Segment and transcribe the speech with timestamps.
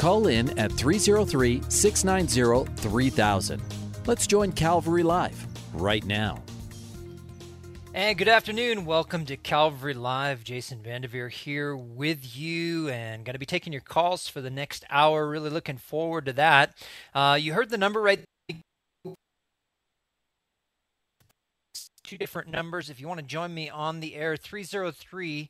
[0.00, 3.62] Call in at 303 690 3000.
[4.06, 6.42] Let's join Calvary Live right now.
[7.92, 8.86] And good afternoon.
[8.86, 10.42] Welcome to Calvary Live.
[10.42, 14.86] Jason Vandeveer here with you and going to be taking your calls for the next
[14.88, 15.28] hour.
[15.28, 16.74] Really looking forward to that.
[17.14, 18.24] Uh, you heard the number right
[22.10, 22.90] two different numbers.
[22.90, 25.48] If you want to join me on the air, 303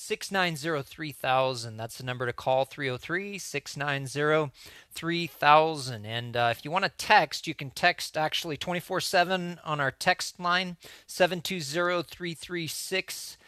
[0.00, 1.76] 690 3000.
[1.76, 4.52] That's the number to call 303 690
[4.92, 6.06] 3000.
[6.06, 9.90] And uh, if you want to text, you can text actually 24 7 on our
[9.90, 10.76] text line
[11.08, 13.38] 720 336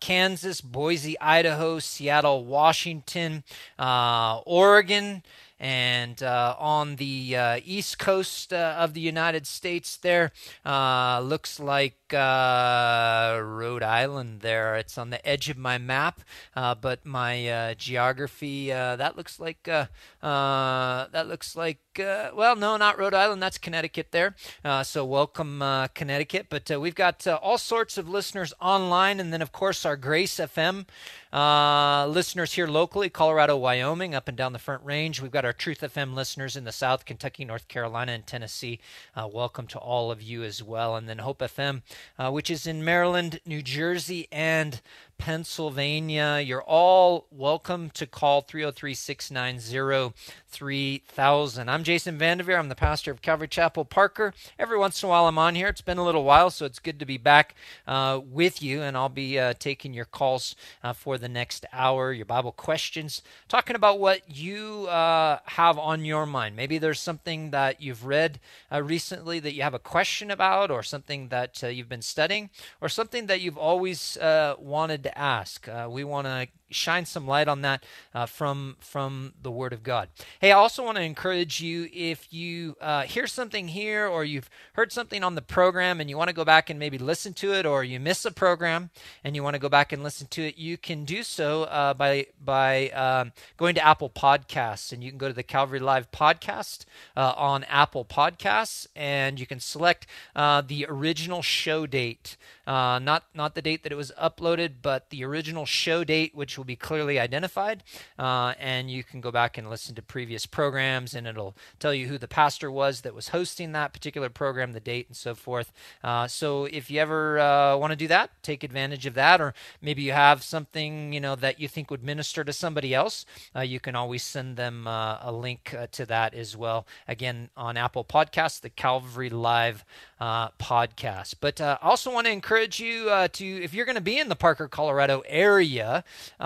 [0.00, 3.44] Kansas, Boise, Idaho, Seattle, Washington,
[3.78, 5.22] Oregon
[5.60, 10.32] and uh, on the uh, east coast uh, of the United States, there
[10.64, 14.40] uh, looks like uh, Rhode Island.
[14.40, 16.20] There, it's on the edge of my map,
[16.54, 19.86] uh, but my uh, geography uh, that looks like uh,
[20.22, 23.42] that looks like well, no, not Rhode Island.
[23.42, 24.12] That's Connecticut.
[24.12, 24.34] There,
[24.82, 25.62] so welcome
[25.94, 26.46] Connecticut.
[26.48, 30.86] But we've got all sorts of listeners online, and then of course our Grace FM.
[31.32, 35.22] Uh, listeners here locally, Colorado, Wyoming, up and down the Front Range.
[35.22, 38.80] We've got our Truth FM listeners in the South, Kentucky, North Carolina, and Tennessee.
[39.14, 40.96] Uh, welcome to all of you as well.
[40.96, 41.82] And then Hope FM,
[42.18, 44.80] uh, which is in Maryland, New Jersey, and
[45.20, 46.40] Pennsylvania.
[46.42, 50.14] You're all welcome to call 303 690
[50.50, 51.68] 3000.
[51.68, 52.58] I'm Jason Vandeveer.
[52.58, 54.34] I'm the pastor of Calvary Chapel Parker.
[54.58, 55.68] Every once in a while I'm on here.
[55.68, 57.54] It's been a little while, so it's good to be back
[57.86, 62.12] uh, with you, and I'll be uh, taking your calls uh, for the next hour,
[62.12, 66.56] your Bible questions, talking about what you uh, have on your mind.
[66.56, 68.40] Maybe there's something that you've read
[68.72, 72.50] uh, recently that you have a question about, or something that uh, you've been studying,
[72.80, 74.18] or something that you've always
[74.58, 75.68] wanted to to ask.
[75.68, 79.82] Uh, we want to shine some light on that uh, from from the Word of
[79.82, 80.08] God.
[80.40, 84.50] Hey, I also want to encourage you if you uh, hear something here or you've
[84.74, 87.52] heard something on the program and you want to go back and maybe listen to
[87.52, 88.90] it, or you miss a program
[89.24, 91.94] and you want to go back and listen to it, you can do so uh,
[91.94, 96.10] by by um, going to Apple Podcasts and you can go to the Calvary Live
[96.10, 96.84] podcast
[97.16, 102.36] uh, on Apple Podcasts and you can select uh, the original show date,
[102.66, 106.58] uh, not not the date that it was uploaded, but the original show date, which
[106.60, 107.82] will be clearly identified.
[108.18, 112.06] Uh, and you can go back and listen to previous programs, and it'll tell you
[112.06, 115.72] who the pastor was that was hosting that particular program, the date, and so forth.
[116.04, 119.54] Uh, so if you ever uh, want to do that, take advantage of that, or
[119.80, 123.24] maybe you have something you know that you think would minister to somebody else,
[123.56, 126.86] uh, you can always send them uh, a link to that as well.
[127.08, 129.84] Again, on Apple Podcasts, the Calvary Live
[130.20, 131.36] podcast.
[131.40, 134.36] But I also want to encourage you to, if you're going to be in the
[134.36, 136.04] Parker, Colorado area,
[136.38, 136.44] uh,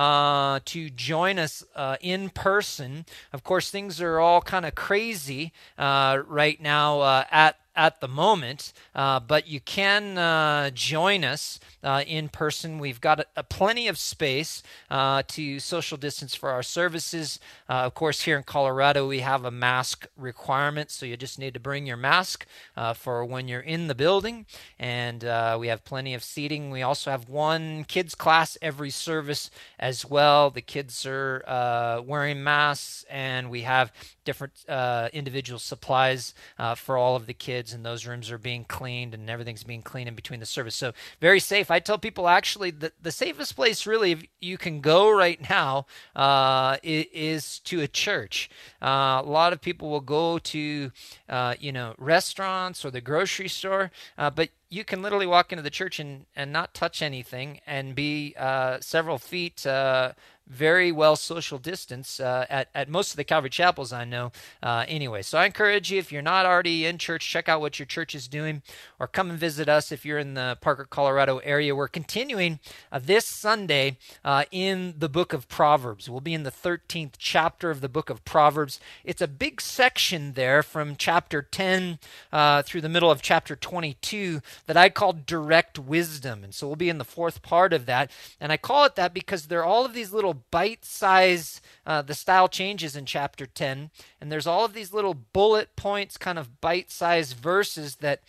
[0.64, 3.06] to join us uh, in person.
[3.32, 8.08] Of course, things are all kind of crazy uh, right now uh, at at the
[8.08, 12.78] moment, uh, but you can uh, join us uh, in person.
[12.78, 17.40] We've got a, a plenty of space uh, to social distance for our services.
[17.68, 21.54] Uh, of course, here in Colorado, we have a mask requirement, so you just need
[21.54, 22.46] to bring your mask
[22.76, 24.46] uh, for when you're in the building.
[24.78, 25.22] And
[25.58, 26.70] we have plenty of seating.
[26.70, 30.50] We also have one kids class every service as well.
[30.50, 33.92] The kids are wearing masks, and we have
[34.24, 34.64] different
[35.12, 36.34] individual supplies
[36.76, 40.08] for all of the kids, and those rooms are being cleaned, and everything's being cleaned
[40.08, 40.74] in between the service.
[40.74, 41.70] So very safe.
[41.70, 45.86] I tell people actually the, the safest place really you can go right now
[46.16, 48.50] uh, is, to a church.
[48.82, 50.90] Uh, a lot of people will go to
[51.28, 55.62] uh, you know restaurants or the grocery store, uh, but you can literally walk into
[55.62, 60.12] the church and, and not touch anything and be uh, several feet uh,
[60.46, 64.32] very well social distance uh, at, at most of the Calvary chapels I know
[64.62, 65.22] uh, anyway.
[65.22, 68.14] So I encourage you, if you're not already in church, check out what your church
[68.14, 68.62] is doing
[68.98, 71.74] or come and visit us if you're in the Parker, Colorado area.
[71.74, 72.60] We're continuing
[72.92, 76.10] uh, this Sunday uh, in the book of Proverbs.
[76.10, 78.80] We'll be in the 13th chapter of the book of Proverbs.
[79.02, 81.98] It's a big section there from chapter 10
[82.32, 86.44] uh, through the middle of chapter 22 that I call direct wisdom.
[86.44, 88.10] And so we'll be in the fourth part of that.
[88.40, 92.02] And I call it that because there are all of these little bite size, uh,
[92.02, 93.90] the style changes in chapter 10,
[94.20, 98.22] and there's all of these little bullet points, kind of bite size verses that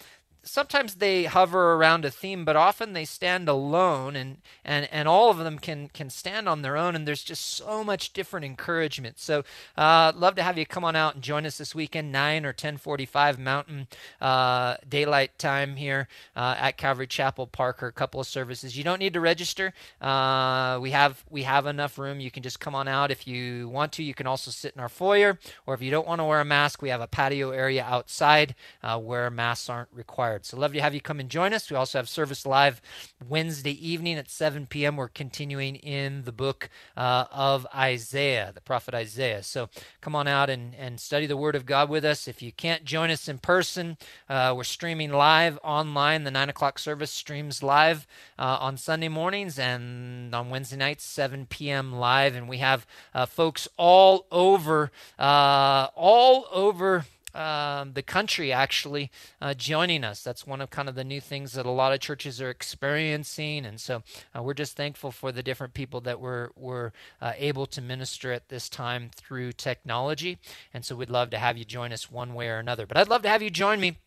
[0.46, 5.30] sometimes they hover around a theme, but often they stand alone, and and and all
[5.30, 6.96] of them can can stand on their own.
[6.96, 9.20] And there's just so much different encouragement.
[9.20, 9.44] So,
[9.78, 12.54] uh, love to have you come on out and join us this weekend, nine or
[12.54, 13.88] ten forty-five Mountain
[14.22, 17.88] uh, Daylight Time here uh, at Calvary Chapel Parker.
[17.88, 18.78] A couple of services.
[18.78, 19.74] You don't need to register.
[20.00, 22.20] Uh, we have we have enough room.
[22.20, 24.04] You can just come on out if you want to.
[24.04, 26.46] You can also sit in our foyer, or if you don't want to wear a
[26.46, 30.35] mask, we have a patio area outside uh, where masks aren't required.
[30.44, 31.70] So love to have you come and join us.
[31.70, 32.82] We also have service live
[33.30, 34.96] Wednesday evening at 7 p.m.
[34.96, 39.44] We're continuing in the book uh, of Isaiah, the prophet Isaiah.
[39.44, 39.70] So
[40.02, 42.28] come on out and, and study the Word of God with us.
[42.28, 43.98] If you can't join us in person,
[44.28, 46.24] uh, we're streaming live online.
[46.24, 48.08] The 9 o'clock service streams live
[48.40, 51.94] uh, on Sunday mornings and on Wednesday nights, 7 p.m.
[51.94, 52.36] live.
[52.36, 57.06] And we have uh, folks all over, uh, all over
[57.36, 59.12] um, the country actually
[59.42, 60.24] uh, joining us.
[60.24, 63.66] That's one of kind of the new things that a lot of churches are experiencing,
[63.66, 64.04] and so
[64.36, 66.92] uh, we're just thankful for the different people that we're we're
[67.22, 70.38] uh, able to minister at this time through technology.
[70.74, 72.86] And so we'd love to have you join us one way or another.
[72.86, 73.98] But I'd love to have you join me.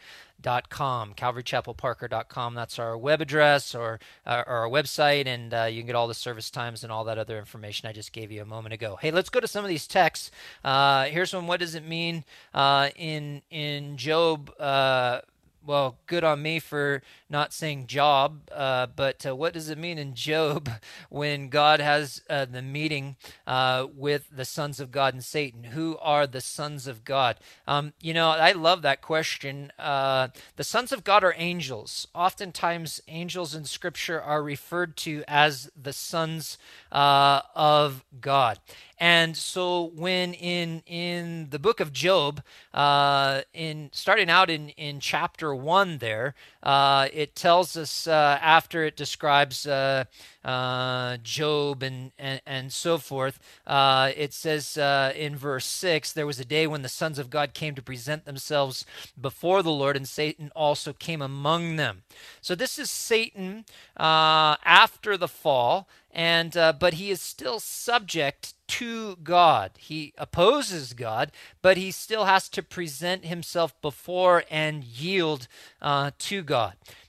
[0.45, 5.87] calvarychapelparker.com calvarychapelparker.com that's our web address or, uh, or our website and uh, you can
[5.87, 8.45] get all the service times and all that other information i just gave you a
[8.45, 8.97] moment ago.
[9.01, 10.31] Hey let's go to some of these texts.
[10.63, 11.47] Uh, here's one.
[11.47, 15.21] What does it mean uh, in in job uh,
[15.65, 19.97] well, good on me for not saying Job, uh, but uh, what does it mean
[19.97, 20.69] in Job
[21.09, 23.15] when God has uh, the meeting
[23.47, 25.63] uh, with the sons of God and Satan?
[25.65, 27.37] Who are the sons of God?
[27.67, 29.71] Um, you know, I love that question.
[29.79, 32.07] Uh, the sons of God are angels.
[32.13, 36.57] Oftentimes, angels in Scripture are referred to as the sons
[36.91, 38.59] uh, of God.
[38.97, 42.41] And so when in in the book of Job,
[42.73, 46.33] uh, in starting out in in chapter one, there
[46.65, 50.05] uh, it tells us uh, after it describes uh,
[50.43, 53.39] uh, Job and, and and so forth.
[53.67, 54.75] Uh, it says
[55.15, 58.25] in verse six, there was a day when the sons of God came to present
[58.25, 58.85] themselves
[59.19, 62.01] before the Lord, and Satan also came among them.
[62.41, 63.65] So this is Satan
[63.95, 69.71] after the fall and uh, but he is still subject to God.
[69.77, 71.31] He opposes God,
[71.61, 75.47] but he still has to present himself before and yield
[75.81, 76.54] uh, to God.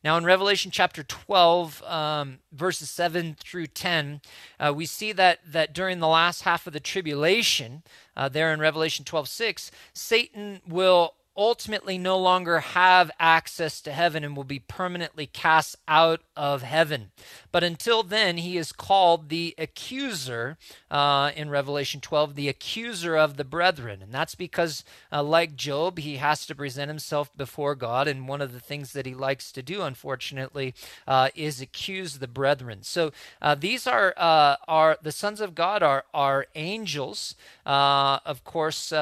[0.02, 4.20] Now, in Revelation chapter 12, um, verses 7 through 10,
[4.58, 7.82] uh, we see that, that during the last half of the tribulation,
[8.16, 14.24] uh, there in Revelation 12 6, Satan will ultimately no longer have access to heaven
[14.24, 17.10] and will be permanently cast out of heaven.
[17.52, 20.56] But until then, he is called the accuser
[20.90, 24.02] uh, in Revelation 12, the accuser of the brethren.
[24.02, 28.08] And that's because, uh, like Job, he has to present himself before God.
[28.08, 30.74] And one of the things that he likes to do, unfortunately,
[31.06, 32.82] uh, is accuse the brethren.
[32.82, 37.34] So uh, these are, uh, are the sons of God are, are angels.
[37.64, 38.92] Uh, of course,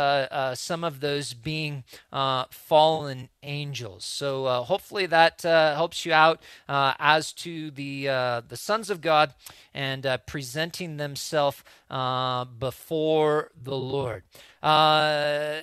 [0.54, 1.84] some of those being
[2.50, 4.04] fallen angels.
[4.04, 9.34] So hopefully that helps you out as to the the sons of God
[9.74, 14.22] and uh, presenting themselves uh, before the Lord.
[14.62, 15.60] Uh,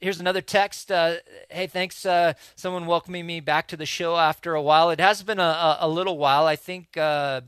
[0.00, 0.92] here's another text.
[0.92, 1.16] Uh,
[1.50, 4.90] hey, thanks, uh, someone welcoming me back to the show after a while.
[4.90, 6.46] It has been a, a little while.
[6.46, 7.40] I think uh,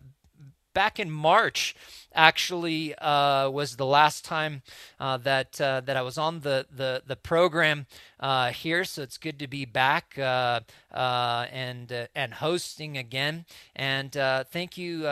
[0.72, 1.76] back in March
[2.16, 4.62] actually uh, was the last time
[4.98, 7.86] uh, that uh, that I was on the the, the program
[8.18, 8.84] uh, here.
[8.84, 10.60] So it's good to be back uh,
[10.92, 13.44] uh, and and hosting again.
[13.76, 15.06] And thank you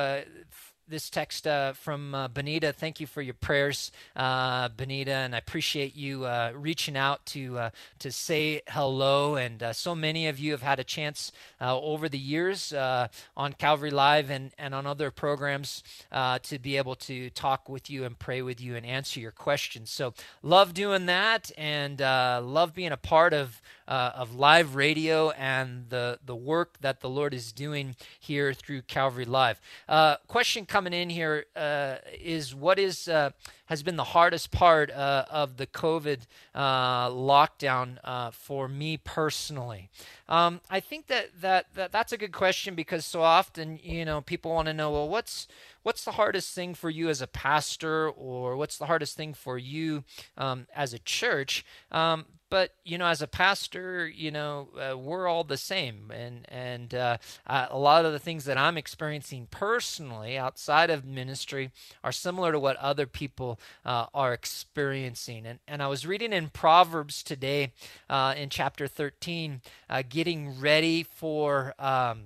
[0.86, 2.72] this text uh, from uh, Benita.
[2.72, 7.58] Thank you for your prayers, uh, Benita, and I appreciate you uh, reaching out to
[7.58, 9.36] uh, to say hello.
[9.36, 13.90] And uh, so many of you have had a chance over the years on Calvary
[13.90, 18.42] Live and, and on other programs to be able to talk with you and pray
[18.42, 19.90] with you and answer your questions.
[19.90, 20.12] So
[20.42, 26.18] love doing that and love being a part of uh, of live radio and the,
[26.24, 29.60] the work that the Lord is doing here through Calvary Live.
[29.88, 33.30] Uh, question coming in here uh, is what is uh,
[33.66, 36.20] has been the hardest part uh, of the COVID
[36.54, 37.98] uh, lockdown
[38.32, 39.90] for me personally?
[40.28, 44.22] Um, I think that, that that that's a good question because so often you know
[44.22, 45.46] people want to know well what's
[45.82, 49.58] what's the hardest thing for you as a pastor or what's the hardest thing for
[49.58, 50.02] you
[50.38, 55.26] um, as a church um, but you know as a pastor you know uh, we're
[55.26, 57.16] all the same and and uh,
[57.46, 61.70] uh, a lot of the things that i'm experiencing personally outside of ministry
[62.02, 63.53] are similar to what other people
[63.84, 67.72] uh, are experiencing and and i was reading in proverbs today
[68.08, 72.24] uh, in chapter 13 uh, getting ready for um,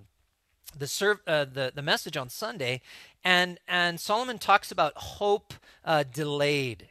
[0.78, 2.82] the, serve, the the message on Sunday,
[3.24, 5.54] and and Solomon talks about hope
[6.12, 6.88] delayed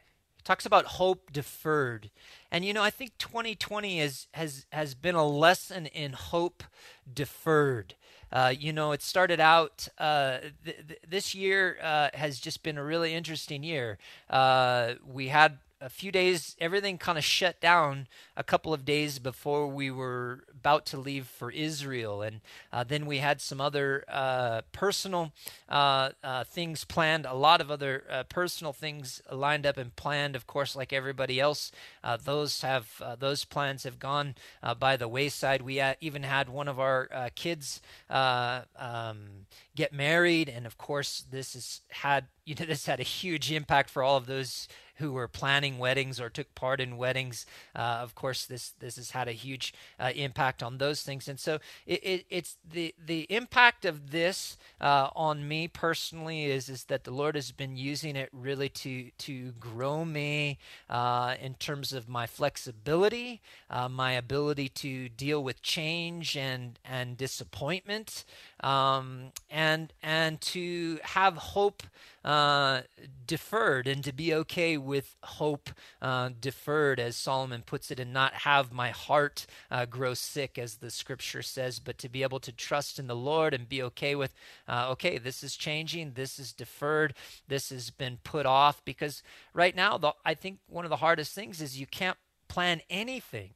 [0.48, 2.10] talks about hope deferred.
[2.50, 6.64] And you know, I think 2020 is, has has been a lesson in hope
[7.12, 7.96] deferred.
[8.32, 12.78] Uh, you know, it started out uh, th- th- this year uh, has just been
[12.78, 13.98] a really interesting year.
[14.30, 19.20] Uh, we had a few days, everything kind of shut down a couple of days
[19.20, 22.22] before we were about to leave for Israel.
[22.22, 22.42] And
[22.74, 25.32] uh, then we had some other uh, personal
[25.70, 30.36] uh, uh things planned, a lot of other uh, personal things lined up and planned,
[30.36, 31.72] of course, like everybody else.
[32.04, 34.36] Uh, those have those plans have gone
[34.80, 35.62] by the wayside.
[35.62, 39.46] We even had one of our kids um,
[39.78, 43.90] get married, and of course, this has had you know this had a huge impact
[43.90, 44.68] for all of those
[44.98, 47.46] who were planning weddings or took part in weddings.
[47.76, 51.40] Uh, of course, this this has had a huge uh, impact on those things, and
[51.40, 56.86] so it, it, it's the the impact of this uh, on me personally is is
[56.86, 60.58] that the Lord has been using it really to to grow me
[60.90, 67.18] uh, in terms of my flexibility, uh, my ability to deal with change and and
[67.18, 68.24] disappointment,
[68.62, 71.84] um, and and and to have hope
[72.24, 72.82] uh,
[73.26, 75.70] deferred and to be okay with hope
[76.02, 80.76] uh, deferred, as Solomon puts it, and not have my heart uh, grow sick, as
[80.76, 84.16] the scripture says, but to be able to trust in the Lord and be okay
[84.16, 84.34] with,
[84.68, 87.14] uh, okay, this is changing, this is deferred,
[87.48, 88.84] this has been put off.
[88.84, 92.18] Because right now, the, I think one of the hardest things is you can't
[92.50, 93.52] plan anything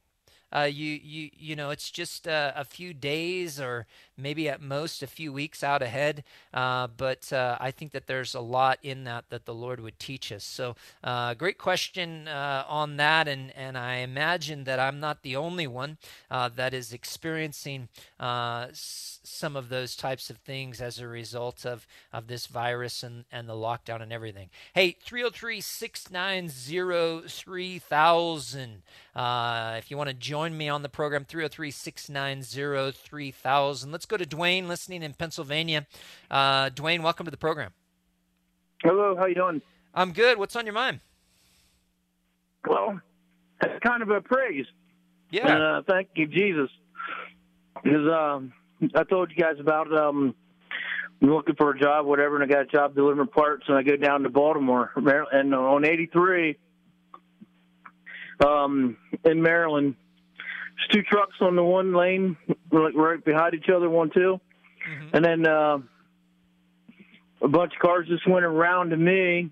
[0.54, 5.02] uh, you you you know it's just uh, a few days or maybe at most
[5.02, 6.24] a few weeks out ahead.
[6.52, 9.98] Uh, but uh, I think that there's a lot in that that the Lord would
[9.98, 10.44] teach us.
[10.44, 15.36] So uh, great question uh, on that, and and I imagine that I'm not the
[15.36, 15.98] only one
[16.30, 17.88] that is experiencing
[18.20, 23.24] s- some of those types of things as a result of of this virus and
[23.32, 24.50] and the lockdown and everything.
[24.74, 28.82] Hey, 303 690 3000.
[29.14, 33.92] If you want to join me on the program 303 690 3000.
[33.92, 35.86] Let's go to Dwayne listening in Pennsylvania.
[36.30, 37.72] Uh, Dwayne, welcome to the program.
[38.82, 39.62] Hello, how you doing?
[39.94, 40.38] I'm good.
[40.38, 41.00] What's on your mind?
[42.66, 43.00] Well,
[43.60, 44.66] that's kind of a praise.
[45.30, 45.56] Yeah.
[45.56, 46.70] Uh, thank you, Jesus.
[47.82, 48.52] Because um,
[48.94, 50.34] I told you guys about um,
[51.22, 53.82] I'm looking for a job, whatever, and I got a job delivering parts, and I
[53.82, 56.58] go down to Baltimore, and on 83
[58.44, 59.94] um, in Maryland,
[60.76, 62.36] It's two trucks on the one lane,
[62.70, 64.40] like right behind each other, one two,
[64.88, 65.16] mm-hmm.
[65.16, 65.78] and then uh,
[67.42, 69.50] a bunch of cars just went around to me,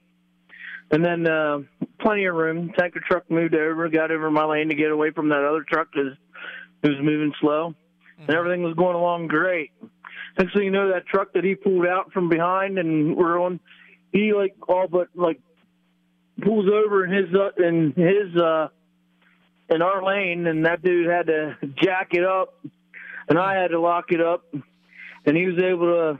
[0.90, 1.58] and then uh,
[2.00, 2.72] plenty of room.
[2.78, 5.88] Tanker truck moved over, got over my lane to get away from that other truck
[5.92, 6.16] because
[6.82, 8.22] it was moving slow, mm-hmm.
[8.22, 9.70] and everything was going along great.
[10.38, 13.60] Next thing you know, that truck that he pulled out from behind and we're on,
[14.12, 15.40] he like all but like
[16.40, 18.68] pulls over in his uh, in his uh
[19.68, 22.54] in our lane, and that dude had to jack it up,
[23.28, 24.44] and I had to lock it up,
[25.24, 26.18] and he was able to.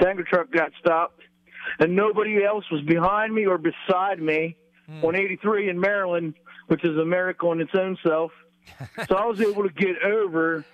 [0.00, 1.20] Tanker truck got stopped,
[1.78, 4.56] and nobody else was behind me or beside me
[4.90, 5.04] mm.
[5.04, 6.34] on 83 in Maryland,
[6.66, 8.32] which is a miracle in its own self.
[9.08, 10.64] so I was able to get over,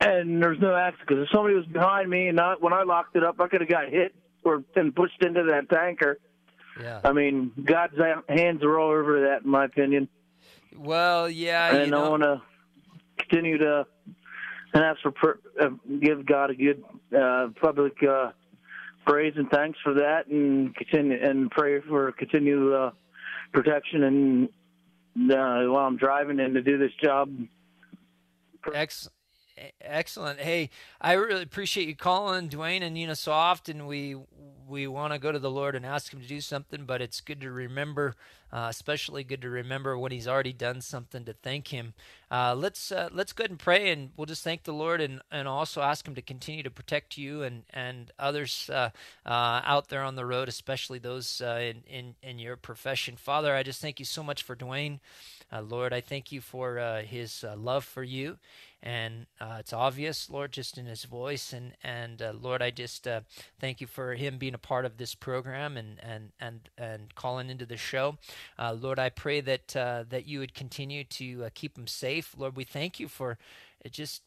[0.00, 1.08] and there's no accident.
[1.08, 3.60] Because if somebody was behind me, and I, when I locked it up, I could
[3.60, 6.18] have got hit or and pushed into that tanker.
[6.80, 7.00] Yeah.
[7.04, 7.94] I mean, God's
[8.28, 10.08] hands are all over that, in my opinion.
[10.76, 12.04] Well, yeah, and know.
[12.04, 12.42] I want to
[13.18, 13.86] continue to
[14.74, 15.68] and ask for uh,
[16.00, 16.82] give God a good
[17.16, 18.30] uh, public uh,
[19.06, 22.90] praise and thanks for that, and continue and pray for continued uh,
[23.52, 24.48] protection and
[25.30, 27.30] uh, while I'm driving and to do this job.
[28.72, 29.12] Excellent.
[29.82, 30.40] Excellent.
[30.40, 32.82] Hey, I really appreciate you calling, Dwayne.
[32.82, 34.16] And you know, so often we
[34.72, 37.20] we want to go to the Lord and ask Him to do something, but it's
[37.20, 38.16] good to remember,
[38.50, 41.92] uh, especially good to remember when He's already done something to thank Him.
[42.30, 45.20] Uh, let's uh, let's go ahead and pray, and we'll just thank the Lord, and,
[45.30, 48.88] and also ask Him to continue to protect you and and others uh,
[49.26, 53.16] uh, out there on the road, especially those uh, in, in in your profession.
[53.16, 55.00] Father, I just thank you so much for Dwayne.
[55.68, 58.38] Lord, I thank you for his love for you
[58.82, 61.52] and uh, it's obvious, Lord, just in his voice.
[61.52, 63.20] And and uh, Lord, I just uh,
[63.60, 67.48] thank you for him being a part of this program and and and and calling
[67.48, 68.18] into the show.
[68.58, 72.34] Uh, Lord, I pray that uh, that you would continue to uh, keep him safe.
[72.36, 73.38] Lord, we thank you for
[73.90, 74.22] just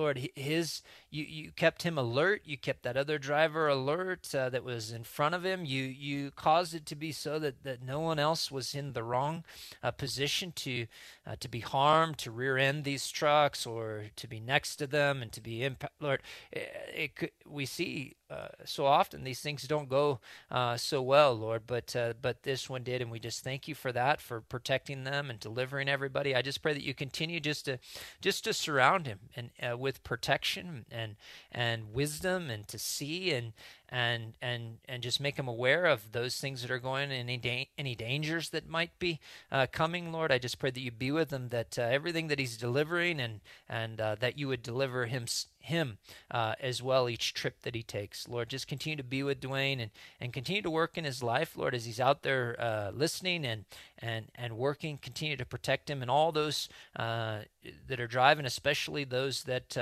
[0.00, 0.80] Lord, his
[1.10, 2.40] you you kept him alert.
[2.46, 5.66] You kept that other driver alert uh, that was in front of him.
[5.66, 9.02] You you caused it to be so that, that no one else was in the
[9.02, 9.44] wrong
[9.82, 10.86] uh, position to
[11.26, 15.20] uh, to be harmed, to rear end these trucks, or to be next to them
[15.20, 15.92] and to be impact.
[16.00, 20.20] Lord, it, it could, we see uh, so often these things don't go
[20.50, 23.74] uh, so well, Lord, but uh, but this one did, and we just thank you
[23.74, 26.34] for that, for protecting them and delivering everybody.
[26.34, 27.78] I just pray that you continue just to
[28.20, 31.16] just to surround him and uh, with protection and
[31.50, 33.52] and wisdom and to see and
[33.90, 37.68] and and and just make him aware of those things that are going any da-
[37.76, 39.18] any dangers that might be
[39.50, 40.30] uh, coming lord.
[40.30, 43.40] I just pray that you be with him that uh, everything that he's delivering and
[43.68, 45.26] and uh, that you would deliver him
[45.58, 45.98] him
[46.30, 48.28] uh, as well each trip that he takes.
[48.28, 51.56] Lord just continue to be with dwayne and and continue to work in his life
[51.56, 53.64] lord as he's out there uh, listening and
[53.98, 54.98] and and working.
[54.98, 57.40] Continue to protect him and all those uh,
[57.88, 59.76] that are driving especially those that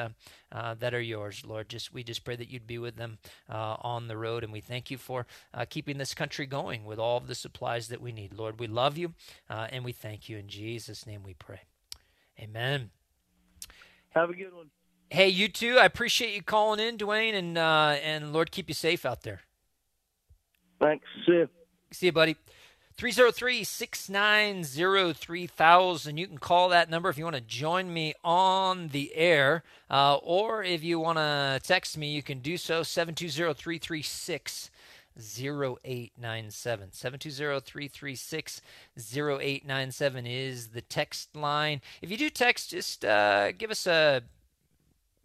[0.51, 4.07] that are yours lord just we just pray that you'd be with them on on
[4.07, 4.45] the road.
[4.45, 7.89] And we thank you for uh, keeping this country going with all of the supplies
[7.89, 8.33] that we need.
[8.33, 9.15] Lord, we love you
[9.51, 10.39] uh, and we thank you.
[10.39, 11.63] In Jesus' name we pray.
[12.39, 12.91] Amen.
[14.11, 14.71] Have a good one.
[15.11, 15.79] Hey, you too.
[15.79, 19.41] I appreciate you calling in, Dwayne, and uh, and Lord keep you safe out there.
[20.81, 21.05] Thanks.
[21.27, 21.49] See you.
[21.91, 22.37] See you, buddy.
[22.99, 26.17] 303 690 3000.
[26.17, 29.63] You can call that number if you want to join me on the air.
[29.89, 34.71] Uh, or if you want to text me, you can do so 720 336
[35.17, 36.93] 0897.
[36.93, 38.63] 720 336
[38.97, 41.81] 0897 is the text line.
[42.03, 44.23] If you do text, just uh, give us a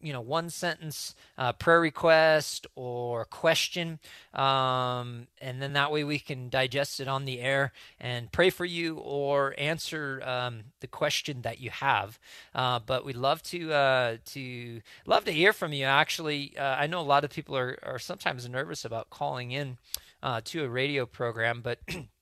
[0.03, 3.99] you know one sentence uh, prayer request or question
[4.33, 8.65] um, and then that way we can digest it on the air and pray for
[8.65, 12.19] you or answer um, the question that you have.
[12.53, 15.85] Uh, but we'd love to uh, to love to hear from you.
[15.85, 19.77] Actually uh, i know a lot of people are, are sometimes nervous about calling in
[20.21, 21.79] uh, to a radio program but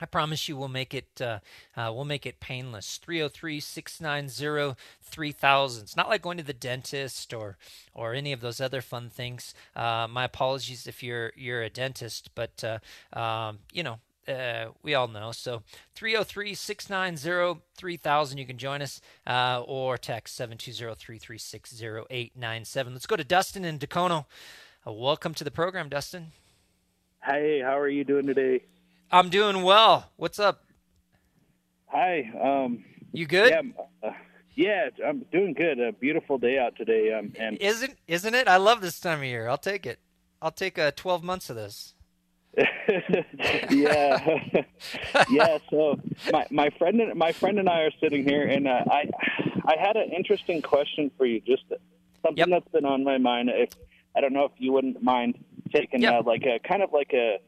[0.00, 1.40] I promise you we'll make it uh,
[1.76, 2.98] uh, we'll make it painless.
[3.06, 5.82] 303-690-3000.
[5.82, 7.56] It's not like going to the dentist or
[7.94, 9.54] or any of those other fun things.
[9.74, 12.78] Uh, my apologies if you're you're a dentist, but uh,
[13.18, 15.32] um, you know uh, we all know.
[15.32, 15.62] So
[15.96, 18.38] 303-690-3000.
[18.38, 22.92] You can join us uh, or text 720-336-0897.
[22.92, 24.26] Let's go to Dustin in Dacono.
[24.84, 26.32] welcome to the program, Dustin.
[27.24, 28.60] Hey, how are you doing today?
[29.10, 30.10] I'm doing well.
[30.16, 30.64] What's up?
[31.86, 32.30] Hi.
[32.42, 33.50] Um, you good?
[33.50, 34.12] Yeah, uh,
[34.54, 35.78] yeah, I'm doing good.
[35.78, 37.12] A beautiful day out today.
[37.12, 38.48] Um, and isn't isn't it?
[38.48, 39.48] I love this time of year.
[39.48, 40.00] I'll take it.
[40.42, 41.94] I'll take uh, 12 months of this.
[43.70, 44.40] yeah,
[45.30, 45.58] yeah.
[45.70, 46.00] So
[46.32, 49.10] my my friend and my friend and I are sitting here, and uh, I
[49.66, 51.40] I had an interesting question for you.
[51.40, 51.64] Just
[52.22, 52.48] something yep.
[52.48, 53.50] that's been on my mind.
[53.52, 53.70] If
[54.16, 55.38] I don't know if you wouldn't mind
[55.72, 56.14] taking yep.
[56.14, 57.38] uh, like a kind of like a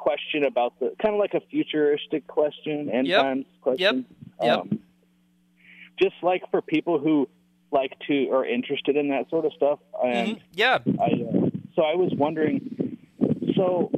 [0.00, 3.22] question about the kind of like a futuristic question, end yep.
[3.22, 4.06] times question.
[4.40, 4.48] Yep.
[4.48, 4.58] Yep.
[4.58, 4.78] Um,
[6.00, 7.28] just like for people who
[7.70, 9.78] like to are interested in that sort of stuff.
[10.02, 10.44] And mm-hmm.
[10.54, 10.78] yeah.
[10.98, 12.96] I, uh, so I was wondering.
[13.54, 13.90] So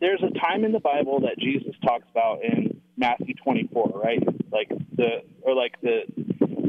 [0.00, 4.22] there's a time in the Bible that Jesus talks about in Matthew 24, right?
[4.50, 6.02] Like the or like the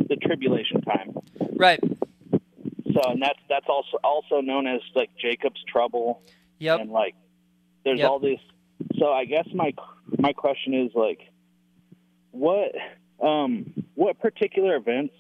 [0.10, 1.18] the tribulation time.
[1.58, 1.82] Right.
[2.94, 6.22] So and that's that's also also known as like Jacob's trouble.
[6.60, 6.80] Yep.
[6.80, 7.16] And like
[7.84, 8.10] there's yep.
[8.10, 8.40] all this
[9.00, 9.74] so I guess my
[10.18, 11.20] my question is like,
[12.32, 12.72] what
[13.22, 15.14] um, what particular events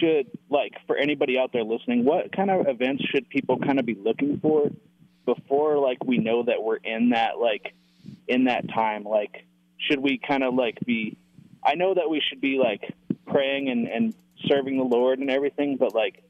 [0.00, 2.04] should like for anybody out there listening?
[2.04, 4.70] What kind of events should people kind of be looking for
[5.24, 7.74] before like we know that we're in that like
[8.28, 9.04] in that time?
[9.04, 9.44] Like,
[9.78, 11.16] should we kind of like be?
[11.64, 12.94] I know that we should be like
[13.26, 14.14] praying and and
[14.48, 16.22] serving the Lord and everything, but like,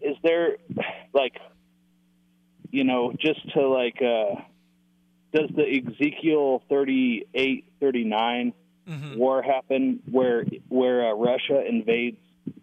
[0.00, 0.56] is there
[1.12, 1.34] like
[2.70, 4.40] you know, just to like, uh,
[5.34, 8.52] does the Ezekiel 38, 39
[8.88, 9.18] Mm-hmm.
[9.18, 12.16] war happen where where uh, Russia invades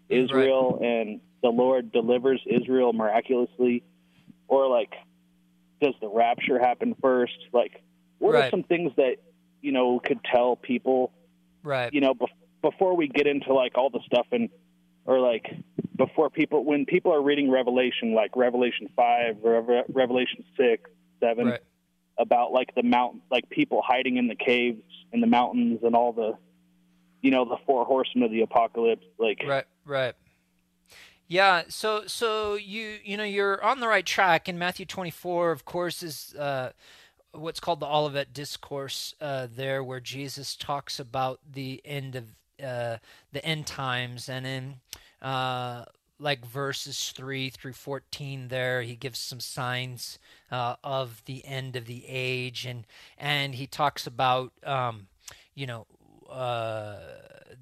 [0.08, 3.84] Israel and the Lord delivers Israel miraculously,
[4.48, 4.92] or like
[5.80, 7.36] does the rapture happen first?
[7.52, 7.80] Like,
[8.18, 8.46] what Right.
[8.46, 9.18] are some things that
[9.62, 11.12] you know could tell people
[11.62, 11.94] Right.
[11.94, 12.26] you know bef-
[12.60, 14.48] before we get into like all the stuff and
[15.04, 15.46] or like
[15.96, 21.60] before people when people are reading Revelation like Revelation five, Rev- Revelation six, seven Right.
[22.18, 26.12] About like the mountain, like people hiding in the caves in the mountains and all
[26.12, 26.36] the,
[27.22, 29.04] you know, the four horsemen of the apocalypse.
[29.18, 30.14] Like, Right, right.
[31.28, 34.48] Yeah, so so you you know you're on the right track.
[34.48, 36.70] In Matthew 24, of course, is uh,
[37.32, 42.98] what's called the Olivet Discourse uh, there, where Jesus talks about the end of uh,
[43.32, 44.74] the end times, and in
[45.20, 45.86] uh,
[46.18, 50.18] like verses three through 14, there he gives some signs
[50.50, 52.86] uh, of the end of the age, and
[53.18, 55.08] and he talks about um,
[55.54, 55.86] you know
[56.30, 56.96] uh,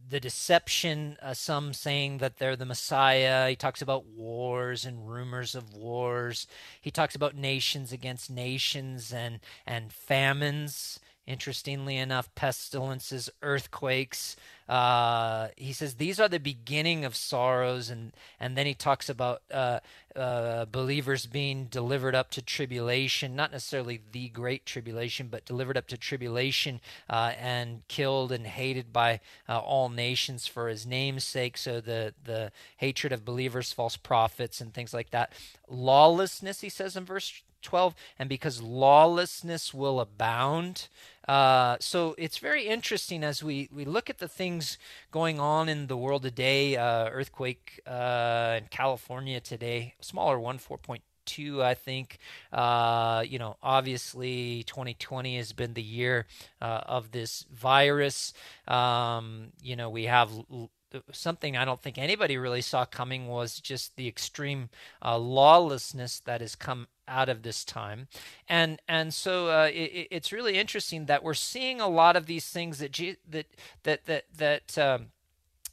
[0.08, 3.48] the deception, uh, some saying that they're the Messiah.
[3.48, 6.46] He talks about wars and rumors of wars.
[6.80, 11.00] He talks about nations against nations and, and famines.
[11.26, 14.36] Interestingly enough, pestilences, earthquakes.
[14.68, 19.40] Uh, he says these are the beginning of sorrows, and and then he talks about
[19.50, 19.80] uh,
[20.14, 25.86] uh, believers being delivered up to tribulation, not necessarily the great tribulation, but delivered up
[25.86, 31.56] to tribulation uh, and killed and hated by uh, all nations for his name's sake.
[31.56, 35.32] So the the hatred of believers, false prophets, and things like that.
[35.70, 40.88] Lawlessness, he says in verse 12 and because lawlessness will abound
[41.28, 44.78] uh, so it's very interesting as we, we look at the things
[45.10, 51.62] going on in the world today uh, earthquake uh, in california today smaller one 4.2
[51.62, 52.18] i think.
[52.52, 56.26] Uh, you know obviously 2020 has been the year
[56.60, 58.32] uh, of this virus.
[58.68, 60.70] Um, you know we have l-
[61.12, 64.70] something I don't think anybody really saw coming was just the extreme
[65.04, 68.08] uh, lawlessness that has come out of this time,
[68.48, 72.48] and and so uh, it, it's really interesting that we're seeing a lot of these
[72.48, 73.46] things that G- that
[73.82, 75.06] that that that um,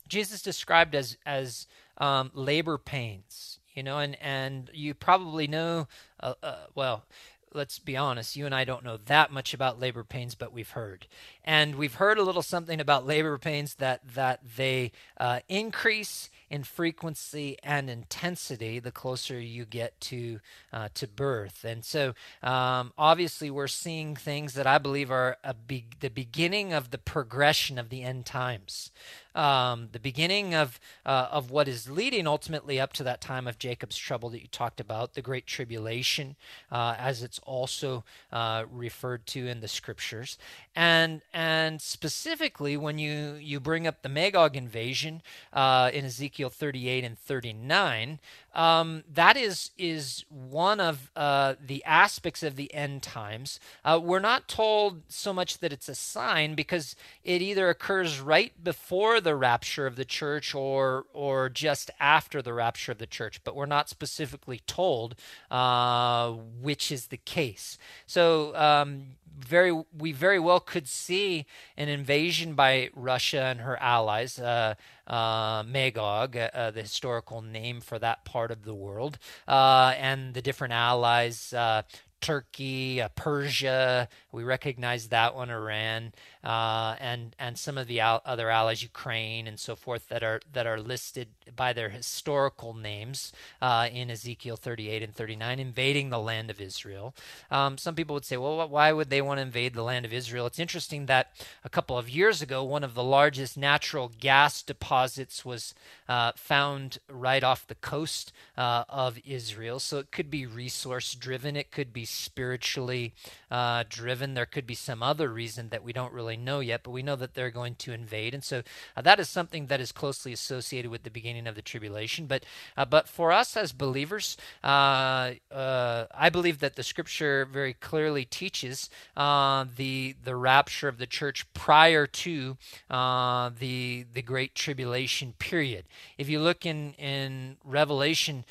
[0.08, 5.88] Jesus described as as um, labor pains, you know, and and you probably know,
[6.20, 7.06] uh, uh, well.
[7.54, 10.70] Let's be honest, you and I don't know that much about labor pains, but we've
[10.70, 11.08] heard.
[11.44, 16.64] And we've heard a little something about labor pains that, that they uh, increase in
[16.64, 20.40] frequency and intensity the closer you get to
[20.74, 21.64] uh, to birth.
[21.64, 26.74] And so, um, obviously, we're seeing things that I believe are a be- the beginning
[26.74, 28.92] of the progression of the end times,
[29.36, 33.58] um, the beginning of uh, of what is leading ultimately up to that time of
[33.58, 36.36] Jacob's trouble that you talked about, the Great Tribulation,
[36.72, 40.38] uh, as it's also uh, referred to in the scriptures,
[40.76, 45.22] and and specifically when you you bring up the Magog invasion
[45.54, 48.20] uh, in Ezekiel 38 and 39,
[48.54, 53.60] um, that is is one of uh, the aspects of the end times.
[53.86, 58.52] Uh, we're not told so much that it's a sign because it either occurs right
[58.64, 63.42] before the rapture of the church or or just after the rapture of the church,
[63.44, 65.16] but we're not specifically told
[65.50, 67.78] uh, which is the case.
[68.06, 68.56] So.
[68.56, 71.46] Um, very we very well could see
[71.78, 74.76] an invasion by Russia and her allies, uh,
[75.08, 80.42] uh, Magog, uh, the historical name for that part of the world, uh, and the
[80.42, 81.54] different allies.
[81.54, 81.84] uh,
[82.22, 88.22] Turkey, uh, Persia, we recognize that one, Iran, uh, and and some of the al-
[88.26, 93.32] other allies, Ukraine and so forth, that are that are listed by their historical names
[93.62, 97.14] uh, in Ezekiel 38 and 39, invading the land of Israel.
[97.50, 100.14] Um, some people would say, well, why would they want to invade the land of
[100.14, 100.46] Israel?
[100.46, 101.32] It's interesting that
[101.64, 105.74] a couple of years ago, one of the largest natural gas deposits was
[106.08, 109.80] uh, found right off the coast uh, of Israel.
[109.80, 113.14] So it could be resource driven, it could be spiritually
[113.50, 114.34] uh, driven.
[114.34, 117.16] There could be some other reason that we don't really know yet, but we know
[117.16, 118.62] that they're going to invade, and so
[118.96, 122.26] uh, that is something that is closely associated with the beginning of the tribulation.
[122.26, 122.44] But
[122.78, 128.26] uh, but for us as believers, uh, uh, I believe that the Scripture very clearly
[128.26, 132.58] teaches uh, the the rapture of the church prior to
[132.90, 135.86] the the great tribulation period.
[136.18, 138.46] If you look in in Revelation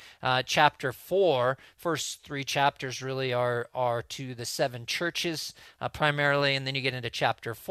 [0.45, 5.53] chapter four, first three chapters really are are to the seven churches
[5.93, 7.70] primarily, and then you get into chapter four.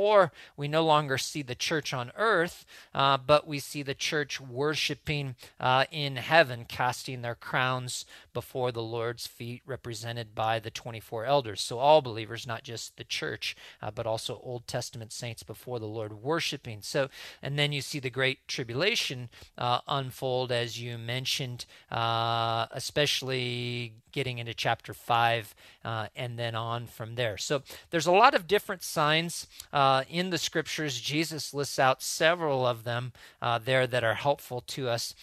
[0.57, 5.35] We no longer see the church on earth, uh, but we see the church worshiping
[5.59, 11.61] uh, in heaven, casting their crowns before the Lord's feet, represented by the 24 elders.
[11.61, 15.87] So all believers, not just the church, uh, but also Old Testament saints before the
[15.87, 16.79] Lord worshiping.
[16.83, 17.09] So,
[17.43, 24.39] and then you see the great tribulation uh, unfold, as you mentioned, uh, especially getting
[24.39, 27.39] into chapter 5 uh, and then on from there.
[27.39, 31.01] So there's a lot of different signs uh, in the scriptures.
[31.01, 35.15] Jesus lists out several of them uh, there that are helpful to us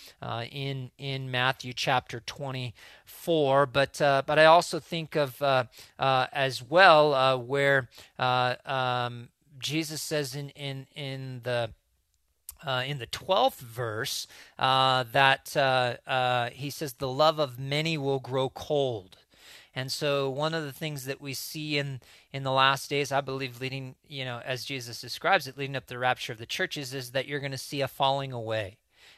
[0.51, 2.21] in, in Matthew chapter
[3.07, 3.65] 24.
[3.67, 5.65] But, uh, but I also think of uh,
[5.97, 7.89] as well where
[8.19, 11.71] um, Jesus says in, in, in the
[12.65, 14.25] uh, in the 12th verse
[14.57, 19.17] uh, that uh, uh, he says, The love of many will grow cold.
[19.75, 22.01] And so, one of the things that we see in,
[22.33, 25.85] in the last days, I believe, leading, you know, as Jesus describes it, leading up
[25.85, 28.77] to the rapture of the churches, is that you're going to see a falling away.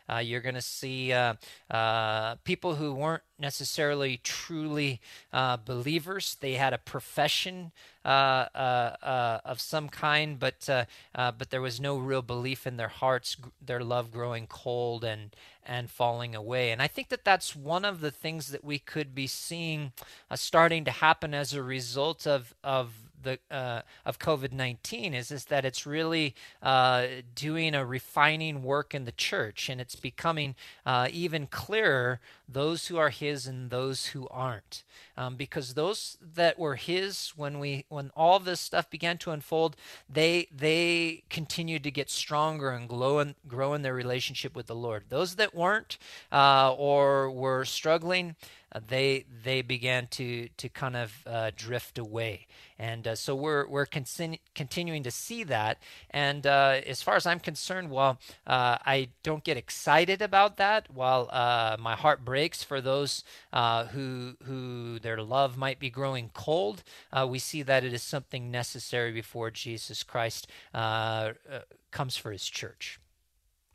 [0.09, 1.35] Uh, you're going to see uh,
[1.69, 4.99] uh, people who weren't necessarily truly
[5.31, 6.37] uh, believers.
[6.39, 7.71] They had a profession
[8.03, 10.67] uh, uh, of some kind, but
[11.13, 13.37] but there was no real belief in their hearts.
[13.65, 16.71] Their love growing cold and and falling away.
[16.71, 19.91] And I think that that's one of the things that we could be seeing
[20.33, 25.45] starting to happen as a result of of the uh, of COVID nineteen is is
[25.45, 27.05] that it's really uh,
[27.35, 30.55] doing a refining work in the church, and it's becoming
[30.85, 32.19] uh, even clearer
[32.51, 34.83] those who are His and those who aren't,
[35.17, 39.75] um, because those that were His when we when all this stuff began to unfold,
[40.09, 44.75] they they continued to get stronger and grow and grow in their relationship with the
[44.75, 45.05] Lord.
[45.09, 45.97] Those that weren't
[46.31, 48.35] uh, or were struggling
[48.71, 52.45] uh, they they began to to kind of uh, drift away,
[52.77, 55.79] and uh, so we're we're con- continuing to see that.
[56.11, 60.87] And uh, as far as I'm concerned, while uh, I don't get excited about that,
[60.93, 63.23] while uh, my heart breaks for those
[63.53, 66.83] who who their love might be growing cold,
[67.27, 72.99] we see that it is something necessary before Jesus Christ comes for His church.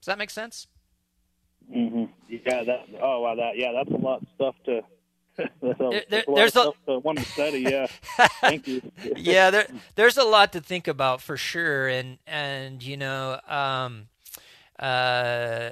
[0.00, 0.66] Does that make sense?
[1.74, 2.04] Mm-hmm.
[2.28, 2.64] Yeah.
[2.64, 2.86] That.
[3.00, 3.34] Oh wow.
[3.34, 3.56] That.
[3.56, 3.72] Yeah.
[3.72, 4.82] That's a lot of stuff to.
[5.38, 7.60] a, there, there, there's a, one to study.
[7.60, 7.86] Yeah.
[8.40, 8.82] Thank you.
[9.16, 9.50] yeah.
[9.50, 9.66] There.
[9.94, 14.08] There's a lot to think about for sure, and and you know, um,
[14.78, 15.70] uh,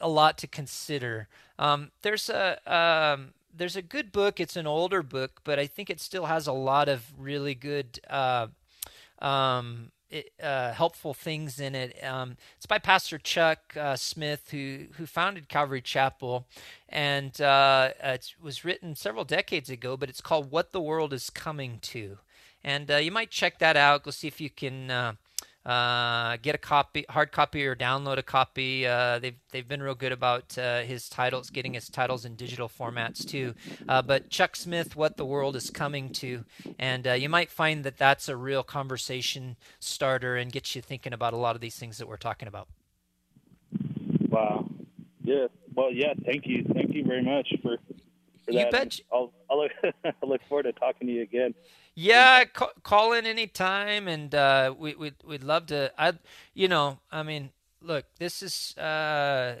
[0.00, 1.28] a lot to consider.
[1.60, 4.40] Um, there's a um, there's a good book.
[4.40, 8.00] It's an older book, but I think it still has a lot of really good.
[8.08, 8.48] Uh,
[9.20, 9.92] um,
[10.42, 12.02] uh, helpful things in it.
[12.02, 16.46] Um, it's by Pastor Chuck uh, Smith, who who founded Calvary Chapel,
[16.88, 19.96] and uh, it was written several decades ago.
[19.96, 22.18] But it's called "What the World Is Coming to,"
[22.64, 24.02] and uh, you might check that out.
[24.02, 24.90] Go see if you can
[25.64, 28.86] uh, get a copy, hard copy, or download a copy.
[28.86, 32.68] Uh, they've they've been real good about uh, his titles, getting his titles in digital
[32.68, 33.54] formats too.
[33.88, 36.44] Uh, but Chuck Smith, what the world is coming to,
[36.78, 41.12] and uh, you might find that that's a real conversation starter and gets you thinking
[41.12, 42.68] about a lot of these things that we're talking about.
[44.28, 44.68] Wow.
[45.22, 45.48] Yeah.
[45.74, 46.14] Well, yeah.
[46.24, 46.64] Thank you.
[46.72, 47.76] Thank you very much for.
[48.52, 49.00] For you bet.
[49.12, 49.72] I'll, I'll look,
[50.04, 51.54] I look forward to talking to you again.
[51.94, 55.92] Yeah, call, call in anytime, and uh, we, we'd we'd love to.
[55.98, 56.14] I,
[56.54, 57.50] you know, I mean,
[57.82, 59.56] look, this is uh,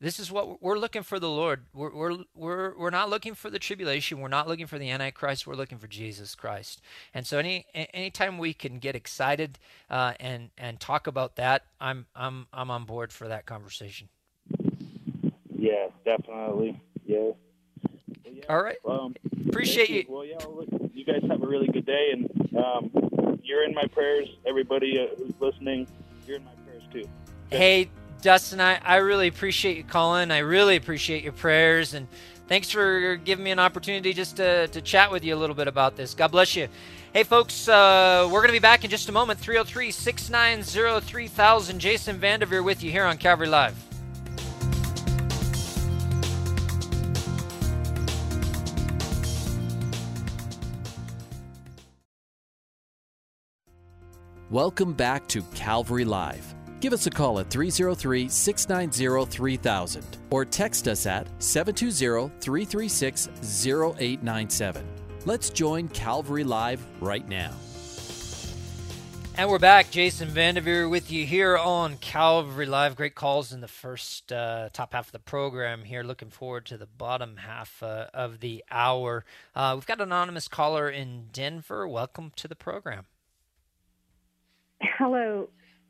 [0.00, 1.64] this is what we're looking for the Lord.
[1.72, 4.20] We're we're we're we're not looking for the tribulation.
[4.20, 5.46] We're not looking for the Antichrist.
[5.46, 6.82] We're looking for Jesus Christ.
[7.12, 12.06] And so, any anytime we can get excited uh, and and talk about that, I'm
[12.16, 14.08] I'm I'm on board for that conversation.
[15.56, 16.80] Yeah, definitely.
[17.06, 17.30] Yeah.
[18.24, 18.44] Well, yeah.
[18.48, 18.76] All right.
[18.88, 19.14] Um,
[19.48, 20.04] Appreciate you.
[20.08, 20.36] Well, yeah.
[20.48, 24.28] Look, you guys have a really good day, and um, you're in my prayers.
[24.46, 25.86] Everybody uh, who's listening,
[26.26, 27.08] you're in my prayers too.
[27.50, 27.90] Hey,
[28.22, 30.30] Dustin, I, I really appreciate you calling.
[30.30, 32.08] I really appreciate your prayers, and
[32.48, 35.68] thanks for giving me an opportunity just to, to chat with you a little bit
[35.68, 36.14] about this.
[36.14, 36.68] God bless you.
[37.12, 39.38] Hey, folks, uh, we're going to be back in just a moment.
[39.38, 41.78] 303 690 3000.
[41.78, 43.93] Jason Vandeveer with you here on Calvary Live.
[54.50, 56.54] Welcome back to Calvary Live.
[56.80, 64.86] Give us a call at 303 690 3000 or text us at 720 336 0897.
[65.24, 67.52] Let's join Calvary Live right now.
[69.34, 69.90] And we're back.
[69.90, 72.96] Jason Vandeveer with you here on Calvary Live.
[72.96, 76.02] Great calls in the first uh, top half of the program here.
[76.02, 79.24] Looking forward to the bottom half uh, of the hour.
[79.54, 81.88] Uh, we've got an anonymous caller in Denver.
[81.88, 83.06] Welcome to the program.
[84.98, 85.48] Hello.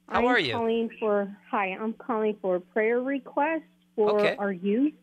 [0.09, 0.53] How I'm are you?
[0.55, 1.77] Calling for hi.
[1.79, 3.65] I'm calling for a prayer request
[3.95, 4.37] for Okay.
[4.39, 4.95] our youth,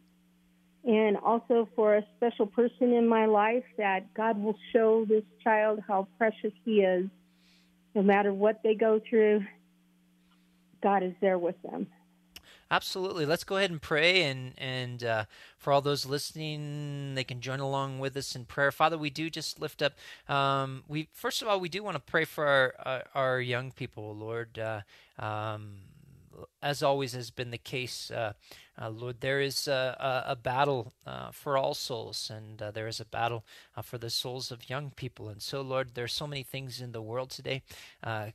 [0.84, 5.82] and also for a special person in my life that God will show this child
[5.88, 7.10] how precious he is.
[7.94, 9.46] No matter what they go through,
[10.82, 11.88] God is there with them.
[12.72, 13.26] Absolutely.
[13.26, 14.24] Let's go ahead and pray.
[14.24, 15.26] And, and uh,
[15.58, 18.72] for all those listening, they can join along with us in prayer.
[18.72, 19.94] Father, we do just lift up.
[20.34, 23.72] Um, we First of all, we do want to pray for our, uh, our young
[23.72, 24.58] people, Lord.
[24.58, 24.82] Uh,
[25.20, 25.74] um,
[26.62, 28.34] as always has been the case, uh,
[28.82, 32.88] uh, Lord, there is a, a, a battle uh, for all souls, and uh, there
[32.88, 33.44] is a battle
[33.76, 35.30] uh, for the souls of young people.
[35.30, 37.64] And so, Lord, there are so many things in the world today
[38.04, 38.28] uh,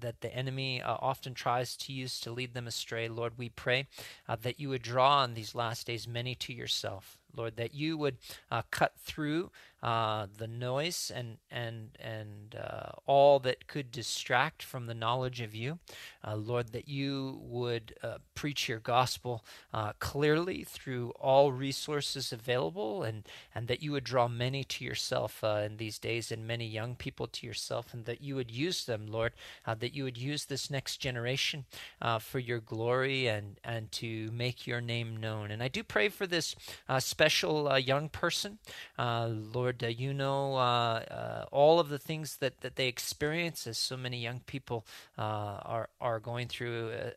[0.00, 3.08] that the enemy often tries to use to lead them astray.
[3.08, 3.86] Lord, we pray
[4.28, 7.18] that you would draw in these last days many to yourself.
[7.34, 8.18] Lord, that you would
[8.50, 9.50] uh, cut through
[9.82, 15.54] uh, the noise and and and uh, all that could distract from the knowledge of
[15.54, 15.78] you,
[16.26, 16.72] Lord.
[16.72, 17.71] That you would
[18.02, 24.04] uh, preach your gospel uh, clearly through all resources available, and and that you would
[24.04, 28.04] draw many to yourself uh, in these days, and many young people to yourself, and
[28.04, 29.32] that you would use them, Lord.
[29.66, 31.64] Uh, that you would use this next generation
[32.00, 35.50] uh, for your glory and and to make your name known.
[35.50, 36.54] And I do pray for this
[36.88, 38.58] uh, special young person,
[38.98, 39.82] Lord.
[39.82, 40.54] You know
[41.52, 46.20] all of the things that, that they experience, as so many young people are are
[46.20, 47.10] going through, uh,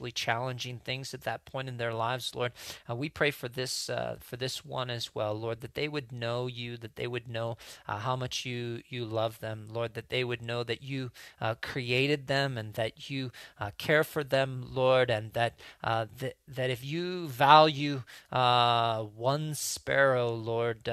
[0.00, 2.52] especially challenging things at that point in their lives, Lord.
[2.88, 6.12] Uh, we pray for this uh, for this one as well, Lord, that they would
[6.12, 10.08] know you, that they would know uh, how much you you love them, Lord, that
[10.08, 11.10] they would know that you
[11.40, 16.36] uh, created them and that you uh, care for them, Lord, and that uh, th-
[16.48, 20.88] that if you value one sparrow, Lord,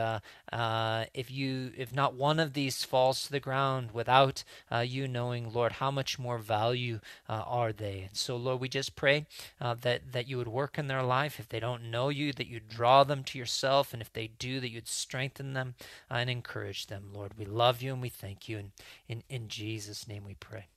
[1.14, 4.44] if you if not one of these falls to the ground without
[4.84, 8.08] you knowing, Lord, how much more value are they?
[8.08, 9.28] And so, Lord, we just pray
[9.62, 11.40] uh, that that you would work in their life.
[11.40, 14.60] If they don't know you, that you draw them to yourself, and if they do,
[14.60, 15.76] that you'd strengthen them
[16.10, 17.34] and encourage them, Lord.
[17.38, 18.72] We love you and we thank you, and
[19.08, 20.68] in in Jesus' name we pray.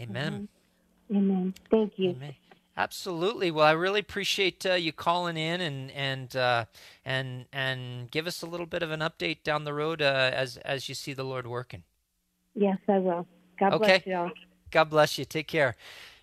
[0.00, 0.48] Amen.
[1.14, 1.54] Amen.
[1.70, 2.16] Thank you.
[2.16, 2.34] Amen.
[2.76, 3.52] Absolutely.
[3.52, 6.64] Well, I really appreciate uh, you calling in and and uh,
[7.04, 10.56] and and give us a little bit of an update down the road uh, as
[10.58, 11.84] as you see the Lord working.
[12.54, 13.26] Yes, I will.
[13.60, 13.98] God Okay.
[13.98, 14.30] bless you all.
[14.72, 15.24] God bless you.
[15.24, 15.76] Take care.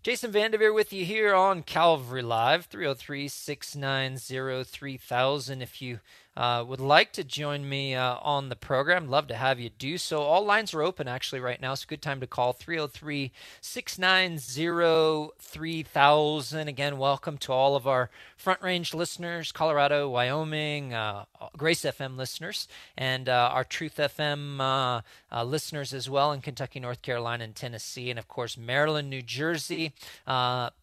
[0.04, 5.62] Jason Vandeveer with you here on Calvary Live, 303 690 3000.
[5.62, 6.00] If you
[6.38, 9.98] uh, would like to join me uh, on the program, love to have you do
[9.98, 10.22] so.
[10.22, 11.74] All lines are open actually right now.
[11.74, 16.68] It's a good time to call 303 690 3000.
[16.70, 21.26] Again, welcome to all of our Front Range listeners, Colorado, Wyoming, uh,
[21.58, 22.68] Grace FM listeners,
[22.98, 27.56] and uh, our Truth FM uh, uh, listeners as well in Kentucky, North Carolina, and
[27.56, 29.94] Tennessee, and of course, Maryland, New Jersey,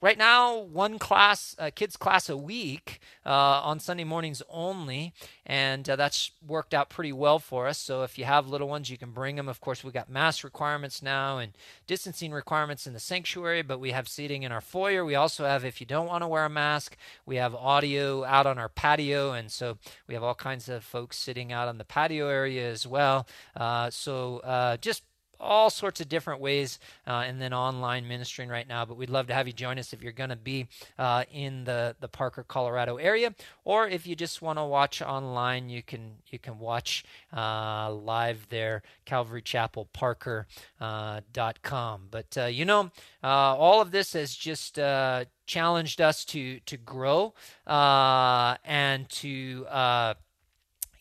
[0.00, 5.12] right now one class, kids class a week on Sunday mornings only.
[5.44, 7.78] And that's worked out pretty well for us.
[7.78, 9.48] So if you have little ones, you can bring them.
[9.48, 11.52] Of course, we've got mask requirements now and
[11.88, 15.04] distancing distancing requirements in the sanctuary, but we have seating in our foyer.
[15.04, 18.46] We also have, if you don't want to wear a mask, we have audio out
[18.46, 19.32] on our patio.
[19.32, 22.86] And so we have all kinds of folks sitting out on the patio area as
[22.86, 23.26] well.
[23.56, 25.02] Uh, so uh, just
[25.40, 29.26] all sorts of different ways uh, and then online ministering right now but we'd love
[29.26, 30.66] to have you join us if you're going to be
[30.98, 33.34] uh, in the, the parker colorado area
[33.64, 37.04] or if you just want to watch online you can you can watch
[37.36, 40.46] uh, live there calvarychapelparker.com
[40.80, 42.90] uh, but uh, you know
[43.22, 43.26] uh,
[43.56, 44.78] all of this has just
[45.46, 47.34] challenged us to to grow
[47.66, 49.66] and to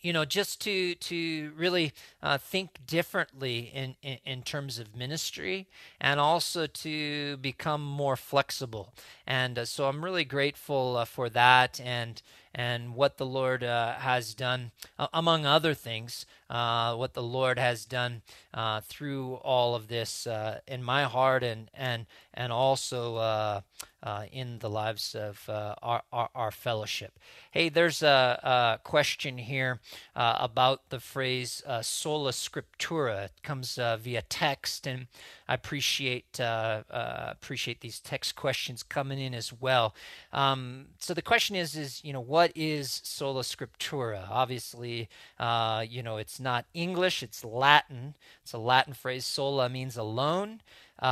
[0.01, 5.67] you know, just to to really uh, think differently in, in, in terms of ministry,
[5.99, 8.93] and also to become more flexible.
[9.25, 12.21] And uh, so I'm really grateful uh, for that, and
[12.57, 14.71] and what the Lord uh, has done,
[15.13, 20.27] among other things, uh, what the Lord has done uh, through all of this
[20.67, 23.61] in my heart, and and and also
[24.03, 27.19] uh, in the lives of uh, our, our, our, fellowship.
[27.51, 29.79] Hey, there's a, a question here
[30.15, 33.25] uh, about the phrase uh, sola scriptura.
[33.25, 35.07] It comes uh, via text, and
[35.47, 39.95] I appreciate uh, appreciate these text questions coming in as well.
[40.31, 44.27] Um, so the question is, is you know, what is sola scriptura?
[44.29, 48.15] Obviously, you know, it's not English; it's Latin.
[48.43, 49.25] It's a Latin phrase.
[49.25, 50.61] Sola means alone
[51.01, 51.05] uh,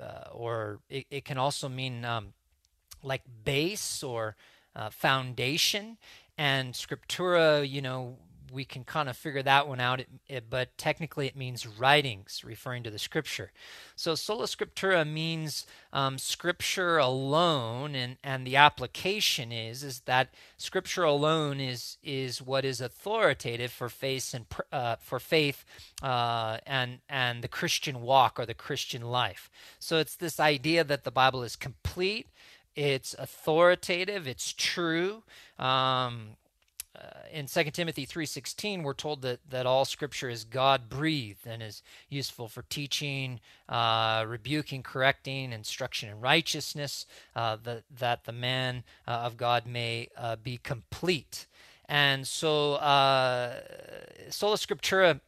[0.00, 2.34] uh, or it, it, can also mean um,
[3.02, 4.36] like base or
[4.76, 5.96] uh, foundation.
[6.36, 8.16] And scriptura, you know,
[8.52, 12.42] we can kind of figure that one out, it, it, but technically it means writings,
[12.44, 13.50] referring to the scripture.
[13.96, 21.04] So sola scriptura means um, scripture alone, and, and the application is is that scripture
[21.04, 25.64] alone is is what is authoritative for faith and uh, for faith
[26.02, 29.50] uh, and and the Christian walk or the Christian life.
[29.78, 32.26] So it's this idea that the Bible is complete,
[32.76, 35.22] it's authoritative, it's true.
[35.58, 36.36] Um,
[36.94, 41.62] uh, in 2 Timothy 3:16 we're told that that all scripture is God breathed and
[41.62, 48.84] is useful for teaching, uh, rebuking, correcting, instruction in righteousness, uh, that that the man
[49.08, 51.46] uh, of God may uh, be complete.
[51.86, 53.60] And so uh,
[54.30, 55.20] sola scriptura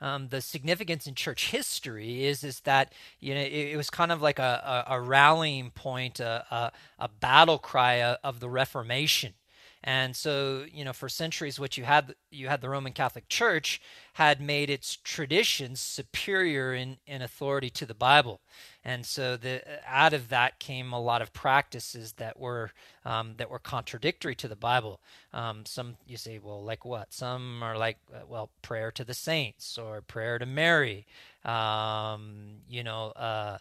[0.00, 4.12] um, the significance in church history is is that you know it, it was kind
[4.12, 9.34] of like a, a, a rallying point, a, a, a battle cry of the Reformation.
[9.82, 13.80] And so, you know, for centuries, what you had you had the Roman Catholic Church
[14.14, 18.40] had made its traditions superior in, in authority to the Bible,
[18.84, 22.72] and so the out of that came a lot of practices that were
[23.06, 25.00] um, that were contradictory to the Bible.
[25.32, 27.12] Um, some you say, well, like what?
[27.12, 31.06] Some are like, uh, well, prayer to the saints or prayer to Mary.
[31.44, 33.12] Um, you know.
[33.12, 33.58] Uh,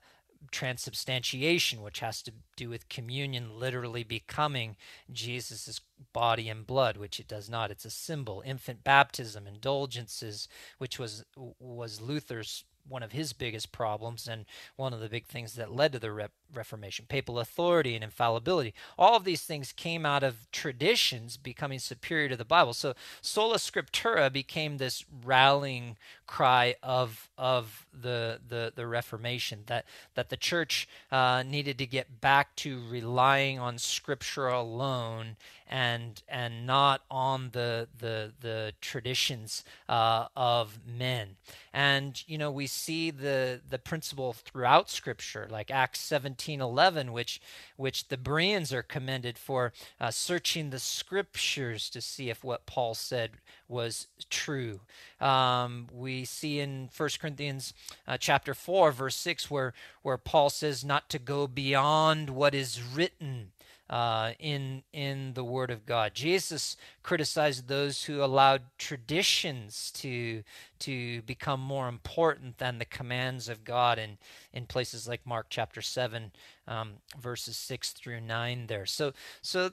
[0.51, 4.75] transubstantiation, which has to do with communion literally becoming
[5.11, 5.81] Jesus'
[6.13, 7.71] body and blood, which it does not.
[7.71, 8.41] It's a symbol.
[8.45, 11.23] Infant baptism, indulgences, which was
[11.59, 15.91] was Luther's one of his biggest problems and one of the big things that led
[15.93, 18.73] to the Re- Reformation papal authority and infallibility.
[18.97, 22.73] All of these things came out of traditions becoming superior to the Bible.
[22.73, 25.97] So sola scriptura became this rallying
[26.29, 29.85] cry of of the the, the Reformation that
[30.15, 35.37] that the church uh, needed to get back to relying on Scripture alone
[35.67, 41.37] and and not on the the the traditions uh, of men.
[41.73, 47.41] And you know we see the the principle throughout Scripture, like Acts seventeen eleven, which
[47.75, 52.93] which the Bereans are commended for uh, searching the Scriptures to see if what Paul
[52.93, 53.31] said
[53.67, 54.81] was true.
[55.21, 57.73] Um, we see in 1 Corinthians
[58.07, 62.81] uh, chapter 4, verse 6, where, where Paul says not to go beyond what is
[62.81, 63.51] written
[63.89, 66.13] uh, in in the Word of God.
[66.13, 70.43] Jesus criticized those who allowed traditions to
[70.79, 74.17] to become more important than the commands of God in,
[74.53, 76.31] in places like Mark chapter 7,
[76.67, 78.85] um, verses 6 through 9 there.
[78.85, 79.71] So, so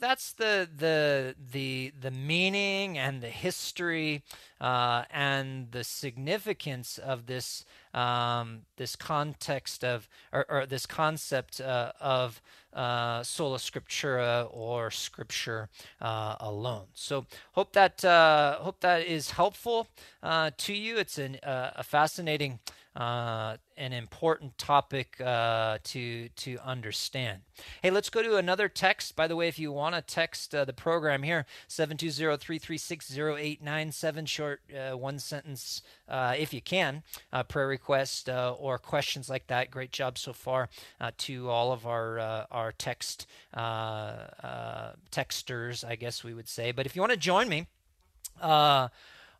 [0.00, 4.22] that's the, the, the, the meaning and the history
[4.60, 11.92] uh, and the significance of this, um, this context of, or, or this concept uh,
[12.00, 12.40] of
[12.72, 15.68] uh, sola scriptura or scripture
[16.00, 16.86] uh, alone.
[16.94, 19.88] So hope that uh, hope that is helpful
[20.38, 20.96] uh, to you.
[20.98, 22.60] It's an, uh, a fascinating
[22.96, 27.42] uh, an important topic uh, to to understand.
[27.82, 29.14] Hey, let's go to another text.
[29.14, 34.92] By the way, if you want to text uh, the program here, 720-336-0897, short uh,
[34.96, 39.70] one sentence, uh, if you can, uh, prayer request or questions like that.
[39.70, 40.68] Great job so far
[41.18, 42.18] to all of our
[42.50, 46.72] our text texters, I guess we would say.
[46.72, 47.68] But if you want to join me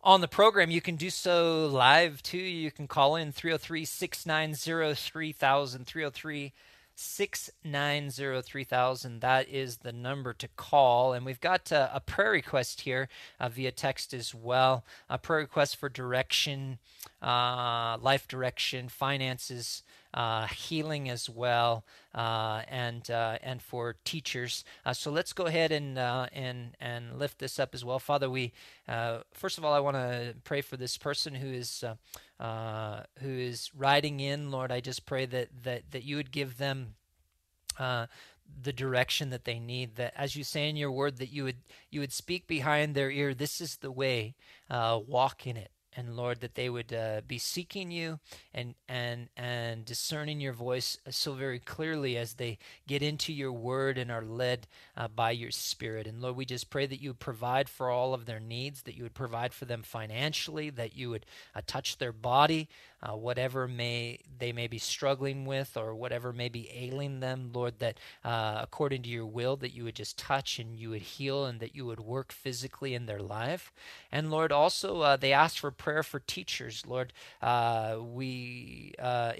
[0.03, 2.39] on the program, you can do so live too.
[2.39, 5.87] You can call in 303 690 3000.
[5.87, 6.53] 303
[6.95, 9.21] 690 3000.
[9.21, 11.13] That is the number to call.
[11.13, 14.85] And we've got uh, a prayer request here uh, via text as well.
[15.09, 16.79] A prayer request for direction,
[17.23, 19.83] uh, life direction, finances,
[20.15, 21.85] uh, healing as well,
[22.15, 24.65] uh, and uh, and for teachers.
[24.85, 28.31] Uh, so let's go ahead and uh, and and lift this up as well, Father.
[28.31, 28.53] We
[29.33, 31.85] first of all, I want to pray for this person who is
[32.41, 34.73] who is writing in, Lord.
[34.73, 36.95] I just pray that that that you would give them
[38.63, 41.59] the direction that they need that as you say in your word that you would
[41.91, 44.35] you would speak behind their ear this is the way
[44.71, 48.21] uh, walk in it and Lord, that they would uh, be seeking you
[48.55, 53.99] and and and discerning your voice so very clearly as they get into your word
[53.99, 56.07] and are led uh, by your Spirit.
[56.07, 58.95] And Lord, we just pray that you would provide for all of their needs, that
[58.95, 61.27] you would provide for them financially, that you would
[61.57, 62.69] uh, touch their body,
[63.03, 67.81] uh, whatever may they may be struggling with or whatever may be ailing them, Lord,
[67.81, 71.45] that uh, according to your will, that you would just touch and you would heal
[71.45, 73.73] and that you would work physically in their life.
[74.13, 77.13] And Lord, also uh, they ask for prayer for teachers, Lord.
[77.43, 79.33] Uh, we uh,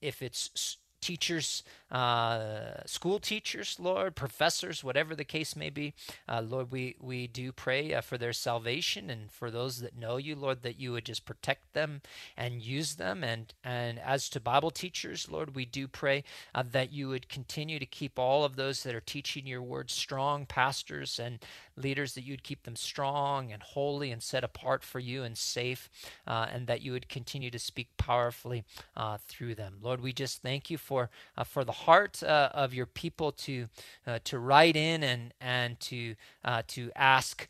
[0.00, 5.94] if it's teachers, uh, school teachers, Lord, professors, whatever the case may be.
[6.28, 10.16] Uh, Lord, we, we do pray uh, for their salvation and for those that know
[10.16, 12.02] you, Lord, that you would just protect them
[12.36, 13.24] and use them.
[13.24, 16.24] And, and as to Bible teachers, Lord, we do pray
[16.54, 19.90] uh, that you would continue to keep all of those that are teaching your word
[19.90, 21.38] strong, pastors and
[21.80, 25.88] leaders, that you'd keep them strong and holy and set apart for you and safe,
[26.26, 28.64] uh, and that you would continue to speak powerfully
[28.96, 29.76] uh, through them.
[29.82, 33.68] Lord, we just thank you for uh, for the heart uh, of your people to
[34.06, 36.14] uh, to write in and and to
[36.44, 37.48] uh, to ask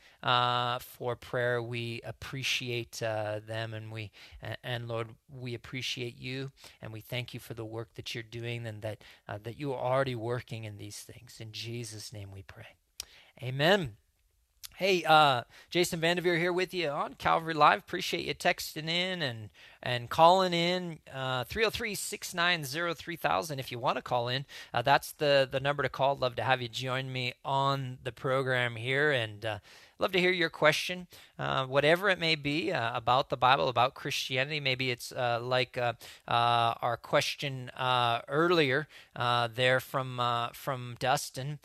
[0.81, 1.62] for prayer.
[1.62, 4.11] We appreciate them, and we
[4.62, 6.53] and Lord, we appreciate you,
[6.83, 9.03] and we thank you for the work that you're doing, and that
[9.43, 11.39] that you are already working in these things.
[11.41, 12.76] In Jesus' name, we pray.
[13.43, 13.97] Amen.
[14.81, 17.81] Hey, uh, Jason Vandeveer here with you on Calvary Live.
[17.81, 19.51] Appreciate you texting in and
[19.83, 21.01] and calling in.
[21.12, 24.47] Uh, 303 690 3000 if you want to call in.
[24.72, 26.16] Uh, that's the, the number to call.
[26.16, 29.11] Love to have you join me on the program here.
[29.11, 29.59] And uh,
[30.01, 31.07] love to hear your question,
[31.38, 34.59] uh, whatever it may be uh, about the Bible, about Christianity.
[34.59, 35.92] Maybe it's uh, like uh,
[36.26, 41.59] uh, our question earlier there from from Dustin.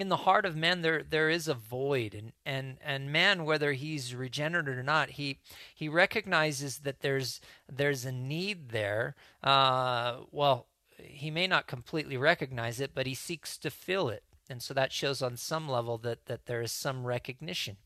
[0.00, 3.72] in the heart of man there there is a void and and and man whether
[3.72, 5.38] he's regenerate or not he
[5.74, 7.40] he recognizes that there's
[7.70, 9.14] there's a need there.
[9.44, 10.66] Uh, well
[11.02, 14.22] he may not completely recognize it, but he seeks to fill it.
[14.48, 17.76] And so that shows on some level that that there is some recognition.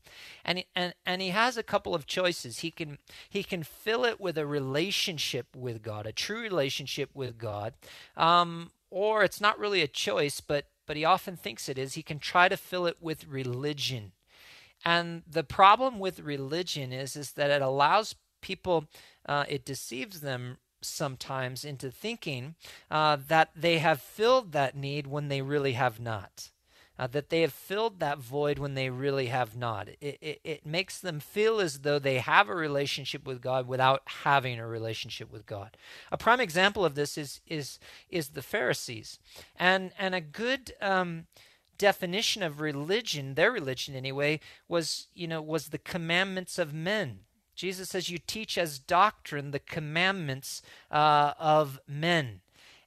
[0.45, 2.59] And and and he has a couple of choices.
[2.59, 2.97] He can
[3.29, 7.73] he can fill it with a relationship with god a true relationship with god.
[8.15, 11.93] Um, or it's not really a choice but but he often thinks it is.
[11.93, 14.11] He can try to fill it with religion.
[14.83, 18.85] And the problem with religion is is that it allows people
[19.25, 22.55] uh, it deceives them sometimes into thinking
[22.91, 26.51] uh, that they have filled that need when they really have not
[26.97, 29.89] uh, that they have filled that void when they really have not.
[30.01, 34.01] It, it, it, makes them feel as though they have a relationship with God without
[34.23, 35.77] having a relationship with God.
[36.11, 37.79] A prime example of this is is
[38.09, 39.19] is the Pharisees,
[39.57, 40.73] and and a good.
[40.81, 41.27] Um,
[41.77, 44.39] definition of religion their religion anyway
[44.69, 47.19] was you know was the commandments of men
[47.53, 52.39] jesus says you teach as doctrine the commandments uh, of men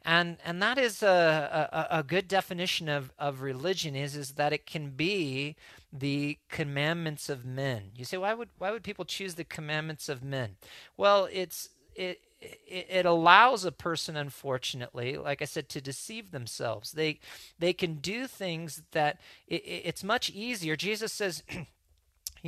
[0.08, 4.54] and and that is a, a, a, good definition of, of religion is is that
[4.54, 5.54] it can be
[5.92, 7.90] the commandments of men.
[7.94, 10.56] You say why would why would people choose the commandments of men?
[10.96, 16.92] Well it's it it, allows a person unfortunately like i said to deceive themselves.
[16.92, 17.20] They
[17.58, 20.74] they can do things that it, it's much easier.
[20.74, 21.42] Jesus says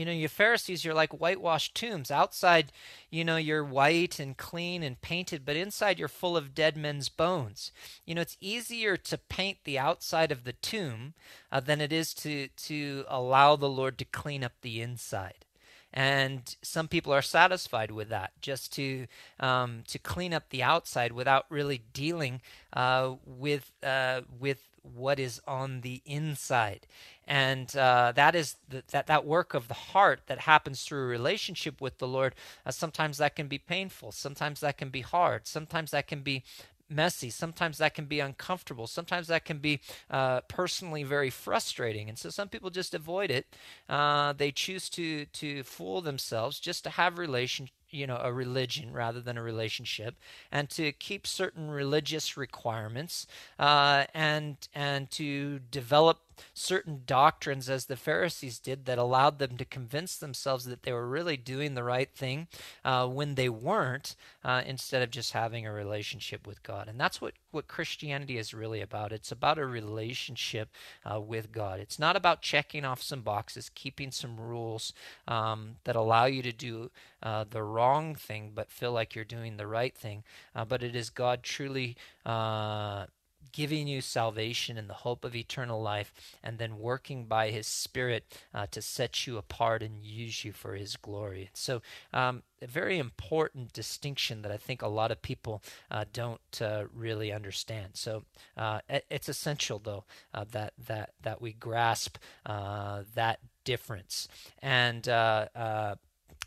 [0.00, 2.10] You know, you Pharisees, you're like whitewashed tombs.
[2.10, 2.72] Outside,
[3.10, 7.10] you know, you're white and clean and painted, but inside you're full of dead men's
[7.10, 7.70] bones.
[8.06, 11.12] You know, it's easier to paint the outside of the tomb
[11.52, 15.44] uh, than it is to to allow the Lord to clean up the inside.
[15.92, 19.06] And some people are satisfied with that, just to
[19.38, 22.40] um, to clean up the outside without really dealing
[22.72, 26.86] uh, with uh, with what is on the inside
[27.30, 31.06] and uh, that is the, that that work of the heart that happens through a
[31.06, 32.34] relationship with the Lord.
[32.66, 34.10] Uh, sometimes that can be painful.
[34.10, 35.46] Sometimes that can be hard.
[35.46, 36.42] Sometimes that can be
[36.88, 37.30] messy.
[37.30, 38.88] Sometimes that can be uncomfortable.
[38.88, 39.78] Sometimes that can be
[40.10, 42.08] uh, personally very frustrating.
[42.08, 43.46] And so some people just avoid it.
[43.88, 48.92] Uh, they choose to to fool themselves just to have relation you know a religion
[48.92, 50.14] rather than a relationship
[50.50, 53.26] and to keep certain religious requirements
[53.58, 56.18] uh, and and to develop
[56.54, 61.08] certain doctrines as the Pharisees did that allowed them to convince themselves that they were
[61.08, 62.48] really doing the right thing
[62.84, 66.88] uh, when they weren't, uh, instead of just having a relationship with God.
[66.88, 69.12] And that's what, what Christianity is really about.
[69.12, 70.70] It's about a relationship
[71.04, 71.80] uh, with God.
[71.80, 74.92] It's not about checking off some boxes, keeping some rules
[75.28, 76.90] um, that allow you to do
[77.22, 80.24] uh, the wrong thing but feel like you're doing the right thing.
[80.54, 83.06] Uh, but it is God truly uh,
[83.52, 88.24] giving you salvation and the hope of eternal life, and then working by His Spirit
[88.54, 91.50] uh, to set you apart and use you for His glory.
[91.52, 91.82] So,
[92.12, 96.84] um, a very important distinction that I think a lot of people uh, don't uh,
[96.94, 97.92] really understand.
[97.94, 98.24] So,
[98.56, 104.28] uh, it's essential, though, uh, that that that we grasp uh, that difference
[104.62, 105.08] and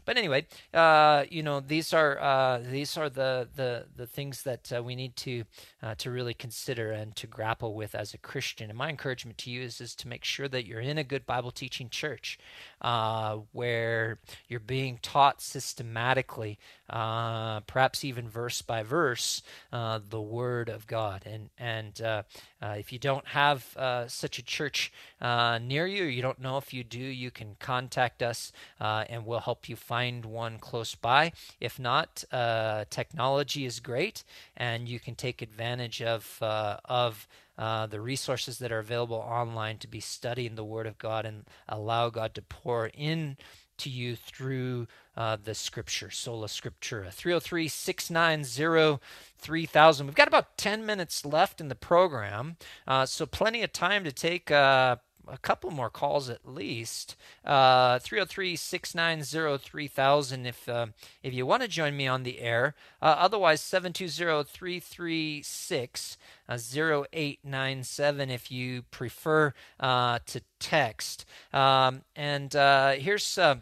[0.05, 4.71] but anyway, uh, you know these are uh, these are the the the things that
[4.75, 5.43] uh, we need to
[5.81, 8.69] uh, to really consider and to grapple with as a Christian.
[8.69, 11.25] And my encouragement to you is is to make sure that you're in a good
[11.25, 12.37] Bible teaching church
[12.83, 16.59] uh, where you're being taught systematically,
[16.89, 21.23] uh, perhaps even verse by verse, the Word of God.
[21.25, 22.25] And and
[22.61, 23.65] if you don't have
[24.07, 28.51] such a church near you, you don't know if you do, you can contact us
[28.79, 31.31] and we'll help you find one close by.
[31.59, 34.23] If not, uh, technology is great,
[34.57, 37.27] and you can take advantage of uh, of
[37.57, 41.45] uh, the resources that are available online to be studying the Word of God and
[41.67, 43.37] allow God to pour in
[43.77, 44.87] to you through
[45.17, 47.11] uh, the scripture, Sola Scriptura.
[47.11, 48.99] 303 690
[49.37, 50.05] 3000.
[50.05, 54.11] We've got about 10 minutes left in the program, uh, so plenty of time to
[54.11, 54.97] take uh,
[55.27, 57.15] a couple more calls at least.
[57.45, 60.87] Uh, 303 690 3000 if, uh,
[61.21, 62.75] if you want to join me on the air.
[63.01, 66.17] Uh, otherwise, 720 336
[66.49, 71.25] 0897 if you prefer uh, to text.
[71.51, 73.55] Um, and uh, here's uh,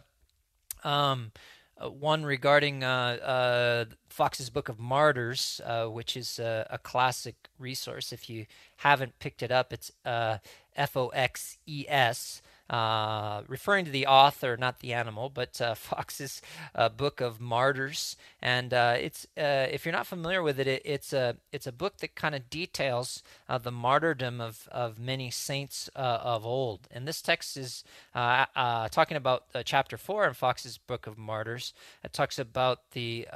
[0.84, 1.32] um,
[1.80, 2.80] one regarding
[4.08, 8.12] Foxe's Book of Martyrs, which is a classic resource.
[8.12, 8.46] If you
[8.76, 9.90] haven't picked it up, it's
[10.76, 15.74] F O X E S, uh, referring to the author, not the animal, but uh,
[15.76, 16.40] Foxe's
[16.74, 18.16] uh, Book of Martyrs.
[18.40, 21.72] And uh, it's uh, if you're not familiar with it, it, it's a it's a
[21.72, 23.22] book that kind of details
[23.62, 26.88] the martyrdom of of many saints of old.
[26.90, 31.74] And this text is talking about chapter four in Foxe's Book of Martyrs.
[32.02, 33.28] It talks about the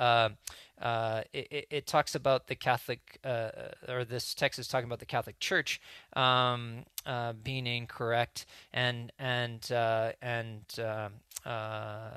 [0.81, 3.51] uh, it, it, talks about the Catholic, uh,
[3.89, 5.81] or this text is talking about the Catholic Church
[6.15, 11.13] um, uh, being incorrect and and uh, and um,
[11.47, 12.11] uh,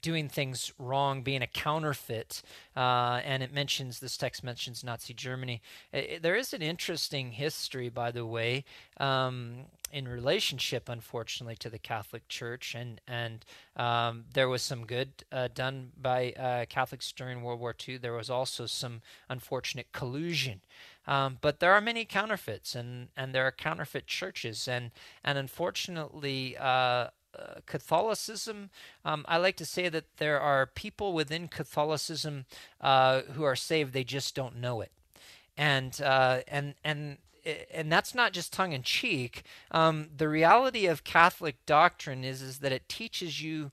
[0.00, 2.42] doing things wrong, being a counterfeit.
[2.74, 5.60] Uh, and it mentions this text mentions Nazi Germany.
[5.92, 8.64] It, there is an interesting history, by the way,
[8.98, 13.44] um, in relationship, unfortunately, to the Catholic Church, and and
[13.80, 17.96] um, there was some good uh, done by uh, Catholics during World War II.
[17.96, 20.60] There was also some unfortunate collusion.
[21.06, 24.90] Um, but there are many counterfeits, and, and there are counterfeit churches, and
[25.24, 27.08] and unfortunately, uh, uh,
[27.64, 28.68] Catholicism,
[29.02, 32.44] um, I like to say that there are people within Catholicism
[32.82, 34.92] uh, who are saved; they just don't know it,
[35.56, 36.74] and uh, and
[37.72, 39.42] and that's not just tongue in cheek.
[39.70, 43.70] Um, the reality of Catholic doctrine is is that it teaches you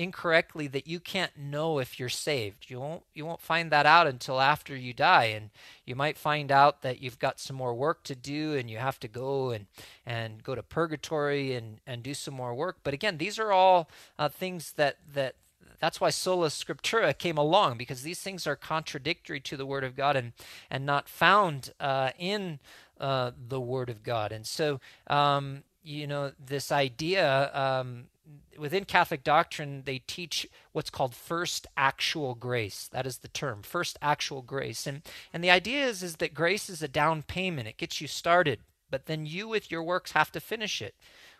[0.00, 2.70] incorrectly that you can't know if you're saved.
[2.70, 5.50] You won't you won't find that out until after you die and
[5.84, 8.98] you might find out that you've got some more work to do and you have
[9.00, 9.66] to go and
[10.06, 12.78] and go to purgatory and and do some more work.
[12.82, 15.34] But again, these are all uh, things that that
[15.80, 19.96] that's why sola scriptura came along because these things are contradictory to the word of
[19.96, 20.32] God and
[20.70, 22.58] and not found uh, in
[23.00, 24.32] uh, the word of God.
[24.32, 28.06] And so um, you know this idea um,
[28.58, 32.88] within Catholic doctrine, they teach what's called first actual grace.
[32.92, 34.86] That is the term, first actual grace.
[34.86, 37.68] And and the idea is is that grace is a down payment.
[37.68, 40.94] It gets you started, but then you with your works have to finish it.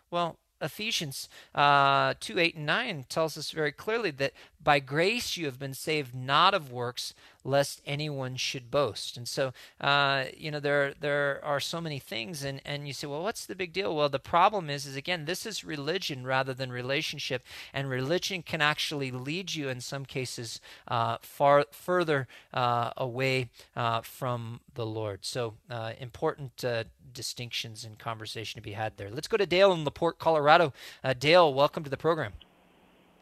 [0.09, 4.33] Well, Ephesians uh, 2 8 and 9 tells us very clearly that
[4.63, 9.17] by grace you have been saved not of works, lest anyone should boast.
[9.17, 13.07] And so, uh, you know, there there are so many things, and and you say,
[13.07, 13.95] well, what's the big deal?
[13.95, 17.43] Well, the problem is, is again, this is religion rather than relationship,
[17.73, 24.01] and religion can actually lead you in some cases uh, far further uh, away uh,
[24.01, 25.25] from the Lord.
[25.25, 26.83] So uh, important uh,
[27.13, 29.09] distinctions in conversation to be had there.
[29.09, 30.73] Let's go to Dale in Laporte, Colorado.
[31.19, 32.33] Dale, welcome to the program.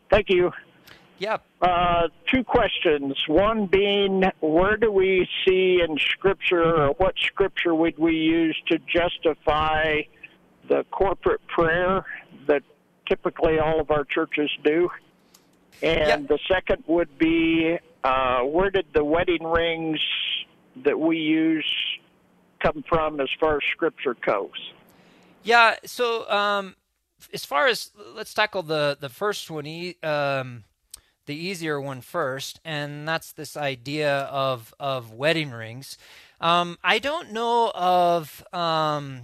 [0.10, 0.52] Thank you.
[1.20, 1.44] Yep.
[1.62, 3.16] Uh, two questions.
[3.28, 8.80] One being, where do we see in Scripture, or what Scripture would we use to
[8.80, 10.02] justify
[10.68, 12.06] the corporate prayer
[12.48, 12.64] that
[13.08, 14.90] typically all of our churches do?
[15.84, 20.00] And the second would be, uh, where did the wedding rings
[20.84, 21.70] that we use
[22.60, 24.72] come from as far as Scripture goes?
[25.44, 25.76] Yeah.
[25.86, 26.76] So, um,
[27.34, 29.66] as far as let's tackle the the first one.
[30.04, 30.64] Um,
[31.30, 35.96] the easier one first, and that's this idea of of wedding rings.
[36.42, 38.44] Um, I don't know of.
[38.52, 39.22] Um,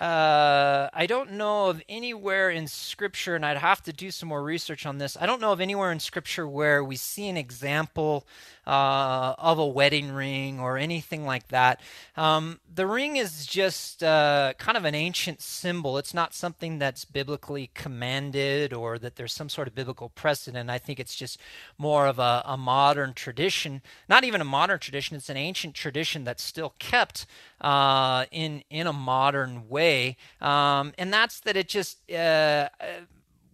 [0.00, 4.42] uh, I don't know of anywhere in Scripture, and I'd have to do some more
[4.42, 5.16] research on this.
[5.20, 8.26] I don't know of anywhere in Scripture where we see an example
[8.66, 11.80] uh, of a wedding ring or anything like that.
[12.16, 15.98] Um, the ring is just uh, kind of an ancient symbol.
[15.98, 20.70] It's not something that's biblically commanded or that there's some sort of biblical precedent.
[20.70, 21.38] I think it's just
[21.76, 23.82] more of a, a modern tradition.
[24.08, 27.26] Not even a modern tradition, it's an ancient tradition that's still kept
[27.60, 30.16] uh, in, in a modern way.
[30.40, 32.68] Um, and that's that it just uh,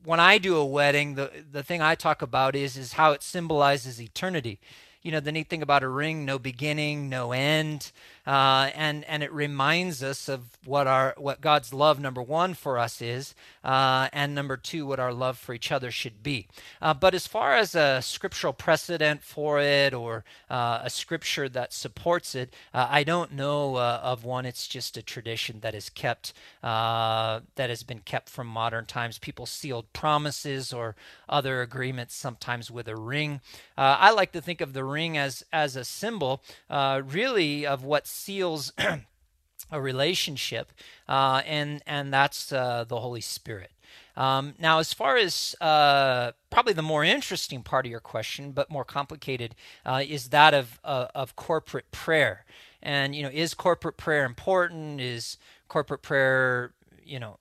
[0.04, 3.22] when I do a wedding, the the thing I talk about is is how it
[3.22, 4.58] symbolizes eternity
[5.02, 7.92] you know the neat thing about a ring no beginning no end
[8.28, 12.78] uh, and and it reminds us of what our what God's love number one for
[12.78, 16.46] us is, uh, and number two what our love for each other should be.
[16.82, 21.72] Uh, but as far as a scriptural precedent for it or uh, a scripture that
[21.72, 24.44] supports it, uh, I don't know uh, of one.
[24.44, 29.18] It's just a tradition that is kept that has been kept from modern times.
[29.18, 30.96] People sealed promises or
[31.30, 33.40] other agreements sometimes with a ring.
[33.78, 38.72] I like to think of the ring as as a symbol, really, of what seals
[39.70, 40.72] a relationship,
[41.08, 43.70] uh, and and that's uh, the Holy Spirit.
[44.16, 48.70] Um, now, as far as uh, probably the more interesting part of your question, but
[48.70, 49.54] more complicated,
[49.86, 52.44] uh, is that of uh, of corporate prayer.
[52.82, 55.00] And you know, is corporate prayer important?
[55.00, 55.36] Is
[55.68, 56.72] corporate prayer,
[57.04, 57.38] you know,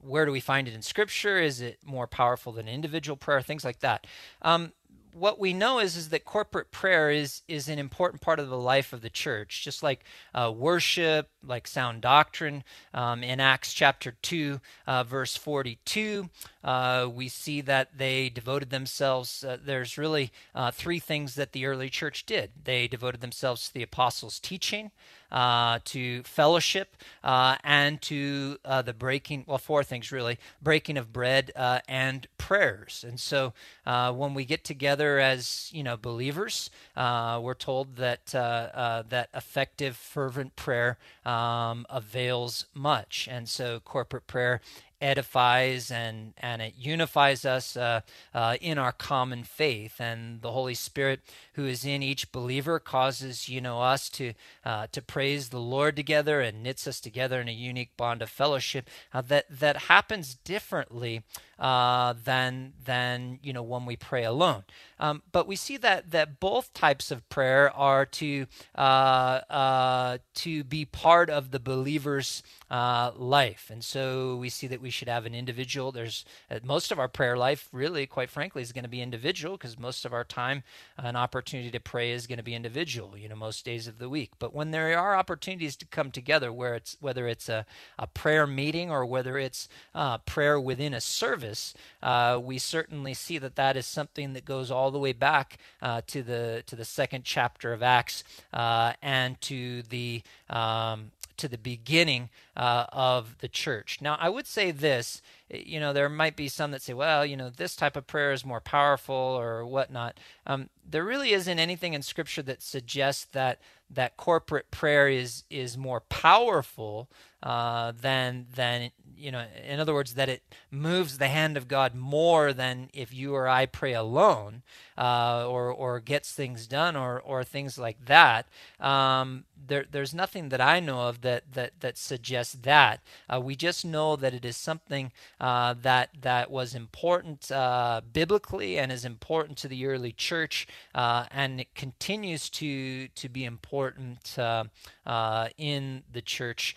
[0.00, 1.38] where do we find it in Scripture?
[1.38, 3.40] Is it more powerful than individual prayer?
[3.40, 4.06] Things like that.
[4.42, 4.72] Um,
[5.14, 8.58] what we know is is that corporate prayer is is an important part of the
[8.58, 10.04] life of the church, just like
[10.34, 12.64] uh, worship, like sound doctrine.
[12.92, 16.30] Um, in Acts chapter two, uh, verse forty-two,
[16.62, 19.44] uh, we see that they devoted themselves.
[19.44, 22.50] Uh, there's really uh, three things that the early church did.
[22.64, 24.90] They devoted themselves to the apostles' teaching.
[25.34, 31.12] Uh, to fellowship, uh, and to uh, the breaking, well, four things really breaking of
[31.12, 33.04] bread uh, and prayers.
[33.06, 33.52] And so
[33.84, 40.54] uh, when we get together as, you know, believers, we're told that, that effective, fervent
[40.54, 43.28] prayer um, avails much.
[43.28, 44.60] And so corporate prayer
[45.00, 48.00] edifies and, and it unifies us uh,
[48.32, 50.00] uh, in our common faith.
[50.00, 51.20] And the Holy Spirit
[51.54, 54.34] who is in each believer causes, you know, us to,
[54.64, 58.30] uh, to praise the Lord together and knits us together in a unique bond of
[58.30, 61.22] fellowship uh, that, that happens differently
[61.58, 64.64] uh, than, than, you know, when we pray alone.
[64.98, 70.84] Um, but we see that, that both types of prayer are to, uh, to be
[70.84, 73.70] part of the believer's life.
[73.70, 75.92] And so we see that we should have an individual.
[75.92, 79.56] There's uh, most of our prayer life, really, quite frankly, is going to be individual
[79.56, 80.62] because most of our time,
[80.98, 83.16] uh, an opportunity to pray is going to be individual.
[83.16, 84.32] You know, most days of the week.
[84.38, 87.66] But when there are opportunities to come together, where it's whether it's a,
[87.98, 93.38] a prayer meeting or whether it's uh, prayer within a service, uh, we certainly see
[93.38, 96.84] that that is something that goes all the way back uh, to the to the
[96.84, 103.48] second chapter of Acts uh, and to the um, to the beginning uh, of the
[103.48, 103.98] church.
[104.00, 105.20] Now, I would say this
[105.50, 108.32] you know, there might be some that say, well, you know, this type of prayer
[108.32, 110.18] is more powerful or whatnot.
[110.46, 113.60] Um, there really isn't anything in Scripture that suggests that
[113.90, 117.08] that corporate prayer is is more powerful
[117.42, 119.44] uh, than than you know.
[119.66, 123.48] In other words, that it moves the hand of God more than if you or
[123.48, 124.62] I pray alone,
[124.96, 128.46] uh, or or gets things done, or or things like that.
[128.80, 133.00] Um, there, there's nothing that I know of that that that suggests that.
[133.32, 138.78] Uh, we just know that it is something uh, that that was important uh, biblically
[138.78, 144.38] and is important to the early church, uh, and it continues to to be important
[144.38, 144.64] uh,
[145.06, 146.76] uh, in the church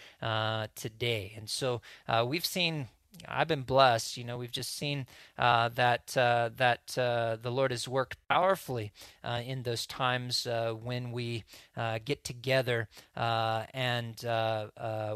[0.75, 1.33] today.
[1.37, 1.81] And so
[2.25, 2.87] we've seen
[3.27, 4.17] I've been blessed.
[4.17, 5.05] You know, we've just seen
[5.37, 8.91] uh, that uh, that uh, the Lord has worked powerfully
[9.23, 11.43] uh, in those times uh, when we
[11.75, 14.15] uh, get together and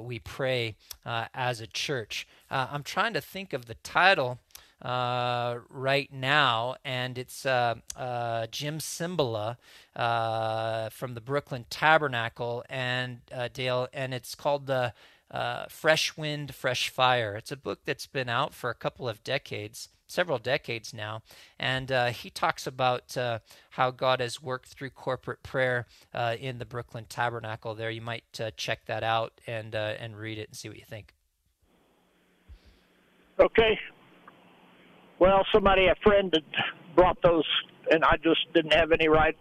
[0.02, 0.76] we pray
[1.06, 2.28] as a church.
[2.50, 4.40] I'm trying to think of the title.
[4.84, 9.58] right now, and it's Jim Cymbala
[10.92, 13.22] from the Brooklyn Tabernacle, and
[13.54, 14.94] Dale, and it's called the
[15.32, 17.36] uh, Fresh Wind, Fresh Fire.
[17.36, 21.22] It's a book that's been out for a couple of decades, several decades now.
[21.60, 23.40] And uh, he talks about uh,
[23.72, 27.90] how God has worked through corporate prayer uh, in the Brooklyn Tabernacle there.
[27.90, 30.86] You might uh, check that out and, uh, and read it and see what you
[30.86, 31.14] think.
[33.40, 33.80] Okay.
[35.20, 36.36] Well, somebody, a friend,
[36.96, 37.46] brought those,
[37.90, 39.38] and I just didn't have any right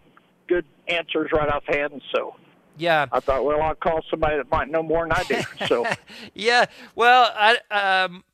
[0.46, 2.34] good answers right offhand, so
[2.76, 3.06] yeah.
[3.12, 5.66] I thought, well, I'll call somebody that might know more than I do.
[5.66, 5.86] So.
[6.34, 6.66] yeah.
[6.94, 7.58] Well, I
[8.06, 8.24] um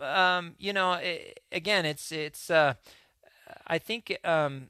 [0.00, 2.74] um you know it, again it's it's uh
[3.66, 4.68] I think um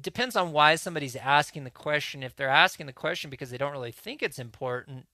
[0.00, 2.22] depends on why somebody's asking the question.
[2.22, 5.06] If they're asking the question because they don't really think it's important,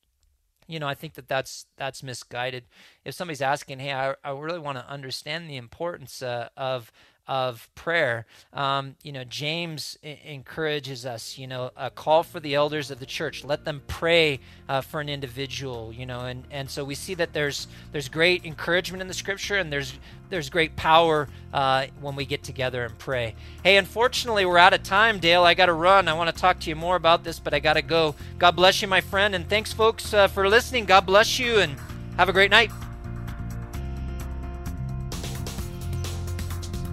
[0.67, 2.65] you know, I think that that's that's misguided.
[3.05, 6.93] If somebody's asking, "Hey, I, I really want to understand the importance uh, of
[7.29, 8.27] of prayer.
[8.53, 13.01] Um, you know, James I- encourages us, you know, a call for the elders of
[13.01, 13.45] the church.
[13.45, 17.33] Let them pray uh, for an individual, you know, and, and so we see that
[17.33, 19.95] there's there's great encouragement in the scripture and there's
[20.29, 23.35] there's great power uh, when we get together and pray.
[23.62, 25.45] Hey, unfortunately, we're out of time, Dale.
[25.45, 26.09] I got to run.
[26.09, 28.14] I want to talk to you more about this, but I got to go.
[28.39, 30.85] God bless you, my friend, and thanks, folks, uh, for listening.
[30.85, 31.77] God bless you, and
[32.16, 32.70] have a great night.